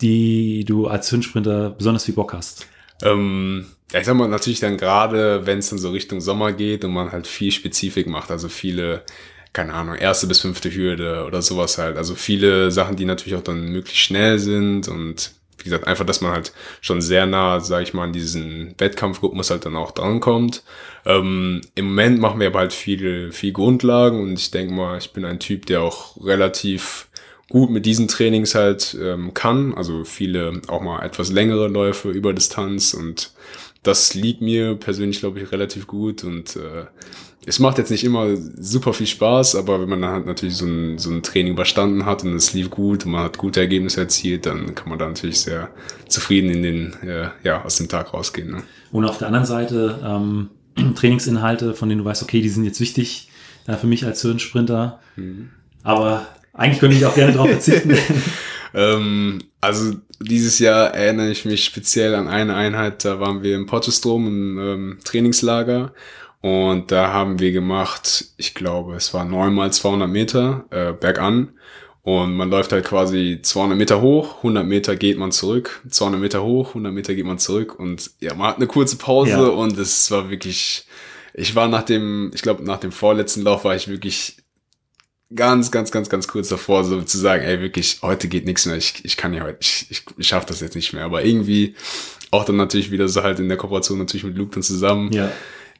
die 0.00 0.64
du 0.64 0.88
als 0.88 1.10
Hündsprinter 1.12 1.70
besonders 1.70 2.04
viel 2.04 2.14
Bock 2.14 2.32
hast? 2.32 2.66
Ähm, 3.04 3.66
ja, 3.92 4.00
ich 4.00 4.06
sag 4.06 4.16
mal, 4.16 4.28
natürlich 4.28 4.58
dann 4.58 4.76
gerade, 4.76 5.46
wenn 5.46 5.58
es 5.58 5.70
dann 5.70 5.78
so 5.78 5.90
Richtung 5.90 6.20
Sommer 6.20 6.52
geht 6.52 6.84
und 6.84 6.92
man 6.92 7.12
halt 7.12 7.28
viel 7.28 7.52
Spezifik 7.52 8.08
macht, 8.08 8.32
also 8.32 8.48
viele, 8.48 9.04
keine 9.52 9.72
Ahnung, 9.74 9.94
erste 9.94 10.26
bis 10.26 10.40
fünfte 10.40 10.74
Hürde 10.74 11.24
oder 11.26 11.42
sowas 11.42 11.78
halt. 11.78 11.96
Also 11.96 12.16
viele 12.16 12.72
Sachen, 12.72 12.96
die 12.96 13.04
natürlich 13.04 13.38
auch 13.38 13.44
dann 13.44 13.68
möglichst 13.68 14.02
schnell 14.02 14.40
sind 14.40 14.88
und 14.88 15.30
wie 15.66 15.70
gesagt, 15.70 15.86
einfach, 15.86 16.06
dass 16.06 16.20
man 16.20 16.30
halt 16.30 16.52
schon 16.80 17.00
sehr 17.00 17.26
nah, 17.26 17.58
sag 17.58 17.82
ich 17.82 17.92
mal, 17.92 18.04
an 18.04 18.12
diesen 18.12 18.74
Wettkampfrhythmus 18.78 19.50
halt 19.50 19.66
dann 19.66 19.76
auch 19.76 19.90
drankommt. 19.90 20.62
Ähm, 21.04 21.60
Im 21.74 21.88
Moment 21.88 22.20
machen 22.20 22.38
wir 22.38 22.46
aber 22.46 22.60
halt 22.60 22.72
viel, 22.72 23.32
viel 23.32 23.52
Grundlagen 23.52 24.20
und 24.22 24.38
ich 24.38 24.52
denke 24.52 24.72
mal, 24.72 24.96
ich 24.98 25.12
bin 25.12 25.24
ein 25.24 25.40
Typ, 25.40 25.66
der 25.66 25.82
auch 25.82 26.16
relativ 26.24 27.08
gut 27.48 27.70
mit 27.70 27.84
diesen 27.84 28.06
Trainings 28.06 28.54
halt 28.54 28.96
ähm, 29.00 29.34
kann. 29.34 29.74
Also 29.74 30.04
viele 30.04 30.60
auch 30.68 30.80
mal 30.80 31.04
etwas 31.04 31.30
längere 31.32 31.66
Läufe 31.66 32.10
über 32.10 32.32
Distanz 32.32 32.94
und 32.94 33.32
das 33.86 34.14
liegt 34.14 34.40
mir 34.40 34.74
persönlich, 34.74 35.20
glaube 35.20 35.40
ich, 35.40 35.52
relativ 35.52 35.86
gut 35.86 36.24
und 36.24 36.56
äh, 36.56 36.86
es 37.48 37.60
macht 37.60 37.78
jetzt 37.78 37.92
nicht 37.92 38.02
immer 38.02 38.36
super 38.36 38.92
viel 38.92 39.06
Spaß, 39.06 39.54
aber 39.54 39.80
wenn 39.80 39.88
man 39.88 40.02
dann 40.02 40.10
halt 40.10 40.26
natürlich 40.26 40.56
so 40.56 40.66
ein, 40.66 40.98
so 40.98 41.10
ein 41.10 41.22
Training 41.22 41.52
überstanden 41.52 42.04
hat 42.04 42.24
und 42.24 42.34
es 42.34 42.52
lief 42.52 42.70
gut 42.70 43.06
und 43.06 43.12
man 43.12 43.22
hat 43.22 43.38
gute 43.38 43.60
Ergebnisse 43.60 44.00
erzielt, 44.00 44.46
dann 44.46 44.74
kann 44.74 44.88
man 44.88 44.98
da 44.98 45.06
natürlich 45.06 45.40
sehr 45.40 45.70
zufrieden 46.08 46.50
in 46.50 46.62
den, 46.64 46.92
äh, 47.04 47.28
ja, 47.44 47.64
aus 47.64 47.76
dem 47.76 47.88
Tag 47.88 48.12
rausgehen. 48.12 48.50
Ne? 48.50 48.62
Und 48.90 49.04
auf 49.04 49.18
der 49.18 49.28
anderen 49.28 49.46
Seite 49.46 50.00
ähm, 50.04 50.50
Trainingsinhalte, 50.96 51.74
von 51.74 51.88
denen 51.88 52.00
du 52.00 52.04
weißt, 52.04 52.24
okay, 52.24 52.42
die 52.42 52.48
sind 52.48 52.64
jetzt 52.64 52.80
wichtig 52.80 53.30
äh, 53.68 53.76
für 53.76 53.86
mich 53.86 54.04
als 54.04 54.24
Hürdensprinter. 54.24 54.98
Mhm. 55.14 55.50
Aber 55.84 56.26
eigentlich 56.52 56.80
könnte 56.80 56.96
ich 56.96 57.06
auch 57.06 57.14
gerne 57.14 57.32
darauf 57.32 57.48
verzichten. 57.48 57.96
ähm, 58.74 59.38
also 59.60 59.94
dieses 60.20 60.58
Jahr 60.58 60.94
erinnere 60.94 61.30
ich 61.30 61.44
mich 61.44 61.64
speziell 61.64 62.14
an 62.14 62.28
eine 62.28 62.54
Einheit, 62.54 63.04
da 63.04 63.20
waren 63.20 63.42
wir 63.42 63.54
im 63.54 63.66
Potchestrom 63.66 64.26
im 64.26 64.58
ähm, 64.58 64.98
Trainingslager 65.04 65.92
und 66.40 66.92
da 66.92 67.12
haben 67.12 67.38
wir 67.40 67.52
gemacht, 67.52 68.26
ich 68.36 68.54
glaube, 68.54 68.94
es 68.94 69.12
war 69.12 69.24
neunmal 69.24 69.72
200 69.72 70.08
Meter 70.08 70.64
äh, 70.70 70.92
bergan. 70.92 71.50
Und 72.02 72.36
man 72.36 72.50
läuft 72.50 72.70
halt 72.70 72.84
quasi 72.84 73.40
200 73.42 73.76
Meter 73.76 74.00
hoch, 74.00 74.36
100 74.36 74.64
Meter 74.64 74.94
geht 74.94 75.18
man 75.18 75.32
zurück, 75.32 75.82
200 75.90 76.20
Meter 76.20 76.44
hoch, 76.44 76.68
100 76.68 76.92
Meter 76.92 77.16
geht 77.16 77.26
man 77.26 77.40
zurück. 77.40 77.76
Und 77.80 78.12
ja, 78.20 78.32
man 78.34 78.46
hat 78.46 78.58
eine 78.58 78.68
kurze 78.68 78.94
Pause 78.94 79.30
ja. 79.30 79.48
und 79.48 79.76
es 79.76 80.08
war 80.12 80.30
wirklich, 80.30 80.86
ich 81.34 81.56
war 81.56 81.66
nach 81.66 81.82
dem, 81.82 82.30
ich 82.32 82.42
glaube, 82.42 82.62
nach 82.62 82.78
dem 82.78 82.92
vorletzten 82.92 83.42
Lauf 83.42 83.64
war 83.64 83.74
ich 83.74 83.88
wirklich 83.88 84.36
ganz, 85.34 85.70
ganz, 85.70 85.90
ganz, 85.90 86.08
ganz 86.08 86.28
kurz 86.28 86.48
davor, 86.48 86.84
so 86.84 87.02
zu 87.02 87.18
sagen, 87.18 87.42
ey, 87.44 87.60
wirklich, 87.60 87.98
heute 88.02 88.28
geht 88.28 88.46
nichts 88.46 88.66
mehr, 88.66 88.76
ich, 88.76 89.04
ich 89.04 89.16
kann 89.16 89.34
ja 89.34 89.42
heute, 89.42 89.58
ich, 89.60 89.86
ich, 89.90 90.04
ich 90.16 90.28
schaffe 90.28 90.46
das 90.46 90.60
jetzt 90.60 90.76
nicht 90.76 90.92
mehr. 90.92 91.04
Aber 91.04 91.24
irgendwie 91.24 91.74
auch 92.30 92.44
dann 92.44 92.56
natürlich 92.56 92.90
wieder 92.90 93.08
so 93.08 93.22
halt 93.22 93.38
in 93.38 93.48
der 93.48 93.56
Kooperation 93.56 93.98
natürlich 93.98 94.24
mit 94.24 94.36
Luke 94.36 94.52
dann 94.54 94.62
zusammen. 94.62 95.12
Ja 95.12 95.32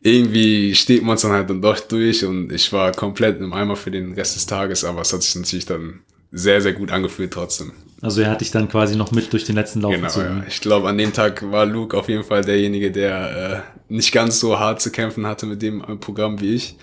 irgendwie 0.03 0.75
steht 0.75 1.03
man 1.03 1.17
es 1.17 1.23
dann 1.23 1.33
halt 1.33 1.51
dann 1.51 1.61
doch 1.61 1.81
durch 1.81 2.25
und 2.25 2.53
ich 2.53 2.73
war 2.73 2.93
komplett 2.93 3.41
im 3.41 3.53
Eimer 3.53 3.77
für 3.77 3.91
den 3.91 4.13
Rest 4.13 4.37
des 4.37 4.47
Tages, 4.47 4.85
aber 4.85 5.01
es 5.01 5.13
hat 5.13 5.23
sich 5.23 5.35
natürlich 5.35 5.67
dann 5.67 6.01
sehr, 6.31 6.61
sehr 6.61 6.73
gut 6.73 6.93
angefühlt 6.93 7.33
trotzdem. 7.33 7.73
Also 8.03 8.21
er 8.21 8.31
hat 8.31 8.41
dich 8.41 8.51
dann 8.51 8.69
quasi 8.69 8.95
noch 8.95 9.11
mit 9.11 9.33
durch 9.33 9.45
den 9.45 9.55
letzten 9.55 9.81
Lauf 9.81 9.93
genau, 9.93 10.07
gezogen. 10.07 10.39
Ja. 10.39 10.45
Ich 10.47 10.61
glaube, 10.61 10.89
an 10.89 10.99
dem 10.99 11.13
Tag 11.13 11.51
war 11.51 11.65
Luke 11.65 11.97
auf 11.97 12.09
jeden 12.09 12.25
Fall 12.25 12.43
derjenige, 12.43 12.91
der 12.91 13.65
äh, 13.89 13.93
nicht 13.93 14.13
ganz 14.13 14.39
so 14.39 14.59
hart 14.59 14.83
zu 14.83 14.91
kämpfen 14.91 15.27
hatte 15.27 15.47
mit 15.47 15.63
dem 15.63 15.81
Programm 15.99 16.41
wie 16.41 16.55
ich. 16.55 16.77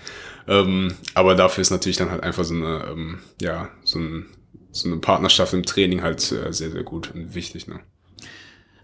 Ähm, 0.46 0.94
aber 1.14 1.34
dafür 1.34 1.62
ist 1.62 1.70
natürlich 1.70 1.96
dann 1.96 2.10
halt 2.10 2.22
einfach 2.22 2.44
so 2.44 2.54
eine, 2.54 2.86
ähm, 2.90 3.18
ja, 3.40 3.70
so, 3.82 3.98
ein, 3.98 4.26
so 4.72 4.88
eine 4.88 4.98
Partnerschaft 4.98 5.52
im 5.54 5.64
Training 5.64 6.02
halt 6.02 6.20
äh, 6.32 6.52
sehr, 6.52 6.70
sehr 6.70 6.82
gut 6.82 7.12
und 7.14 7.34
wichtig. 7.34 7.66
Ne? 7.66 7.80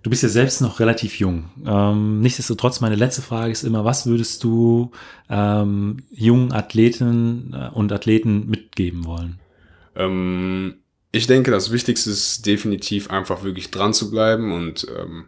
Du 0.02 0.08
bist 0.08 0.22
ja 0.22 0.30
selbst 0.30 0.62
noch 0.62 0.80
relativ 0.80 1.18
jung. 1.18 1.50
Ähm, 1.66 2.20
nichtsdestotrotz, 2.20 2.80
meine 2.80 2.96
letzte 2.96 3.20
Frage 3.20 3.52
ist 3.52 3.64
immer, 3.64 3.84
was 3.84 4.06
würdest 4.06 4.42
du 4.42 4.92
ähm, 5.28 5.98
jungen 6.10 6.52
Athleten 6.52 7.54
äh, 7.54 7.68
und 7.74 7.92
Athleten 7.92 8.48
mitgeben 8.48 9.04
wollen? 9.04 9.40
Ähm, 9.94 10.76
ich 11.12 11.26
denke, 11.26 11.50
das 11.50 11.70
Wichtigste 11.70 12.10
ist 12.10 12.46
definitiv 12.46 13.10
einfach 13.10 13.42
wirklich 13.42 13.70
dran 13.70 13.92
zu 13.92 14.10
bleiben 14.10 14.52
und 14.52 14.86
ähm, 14.98 15.26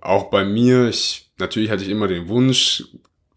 auch 0.00 0.30
bei 0.30 0.44
mir, 0.44 0.88
ich, 0.88 1.32
natürlich 1.38 1.70
hatte 1.70 1.82
ich 1.82 1.88
immer 1.88 2.06
den 2.06 2.28
Wunsch, 2.28 2.84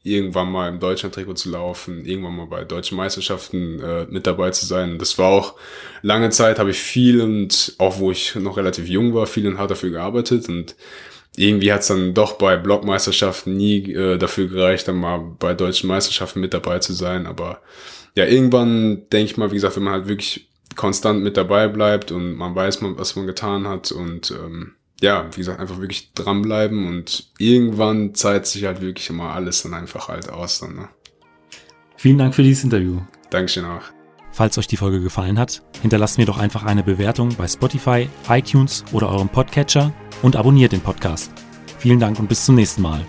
irgendwann 0.08 0.52
mal 0.52 0.70
im 0.70 0.80
Deutschland-Trikot 0.80 1.34
zu 1.34 1.50
laufen, 1.52 2.06
irgendwann 2.06 2.36
mal 2.36 2.48
bei 2.48 2.64
deutschen 2.64 2.98
Meisterschaften 2.98 3.80
äh, 3.82 4.06
mit 4.10 4.26
dabei 4.28 4.52
zu 4.52 4.66
sein. 4.66 4.98
Das 4.98 5.18
war 5.18 5.30
auch 5.30 5.56
lange 6.02 6.30
Zeit, 6.30 6.60
habe 6.60 6.72
ich 6.72 6.80
viel 6.80 7.22
und 7.22 7.76
auch 7.78 8.00
wo 8.00 8.12
ich 8.12 8.36
noch 8.36 8.58
relativ 8.58 8.88
jung 8.88 9.14
war, 9.14 9.28
viel 9.28 9.48
und 9.48 9.58
hart 9.58 9.72
dafür 9.72 9.92
gearbeitet 9.92 10.50
und 10.50 10.76
irgendwie 11.36 11.72
hat 11.72 11.82
es 11.82 11.88
dann 11.88 12.16
doch 12.16 12.34
bei 12.34 12.58
Blockmeisterschaften 12.58 13.56
nie 13.56 13.94
äh, 13.94 14.18
dafür 14.18 14.48
gereicht, 14.48 14.88
dann 14.88 14.96
mal 14.96 15.20
bei 15.38 15.54
deutschen 15.54 15.88
Meisterschaften 15.88 16.40
mit 16.40 16.54
dabei 16.54 16.80
zu 16.80 16.94
sein. 16.94 17.28
Aber 17.28 17.62
ja, 18.16 18.26
irgendwann 18.26 19.08
denke 19.12 19.32
ich 19.32 19.38
mal, 19.38 19.52
wie 19.52 19.56
gesagt, 19.56 19.76
wenn 19.76 19.84
man 19.84 19.94
halt 19.94 20.08
wirklich 20.08 20.50
konstant 20.76 21.22
mit 21.24 21.38
dabei 21.38 21.68
bleibt 21.68 22.12
und 22.12 22.36
man 22.36 22.56
weiß, 22.56 22.80
was 22.82 23.16
man 23.16 23.28
getan 23.28 23.68
hat 23.68 23.92
und 23.92 24.32
ähm, 24.32 24.74
ja, 25.02 25.28
wie 25.32 25.38
gesagt, 25.38 25.60
einfach 25.60 25.80
wirklich 25.80 26.14
dranbleiben 26.14 26.88
und 26.88 27.30
irgendwann 27.38 28.16
zeigt 28.16 28.48
sich 28.48 28.66
halt 28.66 28.82
wirklich 28.82 29.10
immer 29.10 29.34
alles 29.34 29.64
dann 29.64 29.74
einfach 29.74 30.08
halt 30.08 30.30
aus. 30.30 30.60
Dann, 30.60 30.76
ne? 30.76 30.90
Vielen 31.96 32.18
Dank 32.18 32.36
für 32.36 32.44
dieses 32.44 32.64
Interview. 32.64 33.02
Dankeschön 33.30 33.66
auch. 33.66 33.84
Falls 34.32 34.58
euch 34.58 34.68
die 34.68 34.78
Folge 34.78 35.02
gefallen 35.02 35.40
hat, 35.40 35.64
hinterlasst 35.82 36.18
mir 36.18 36.26
doch 36.26 36.38
einfach 36.38 36.64
eine 36.64 36.84
Bewertung 36.84 37.30
bei 37.36 37.48
Spotify, 37.48 38.08
iTunes 38.30 38.84
oder 38.92 39.10
eurem 39.10 39.30
Podcatcher 39.30 39.92
und 40.22 40.36
abonniert 40.36 40.74
den 40.74 40.82
Podcast. 40.82 41.32
Vielen 41.80 42.00
Dank 42.00 42.20
und 42.20 42.30
bis 42.30 42.46
zum 42.46 42.56
nächsten 42.56 42.82
Mal. 42.82 43.04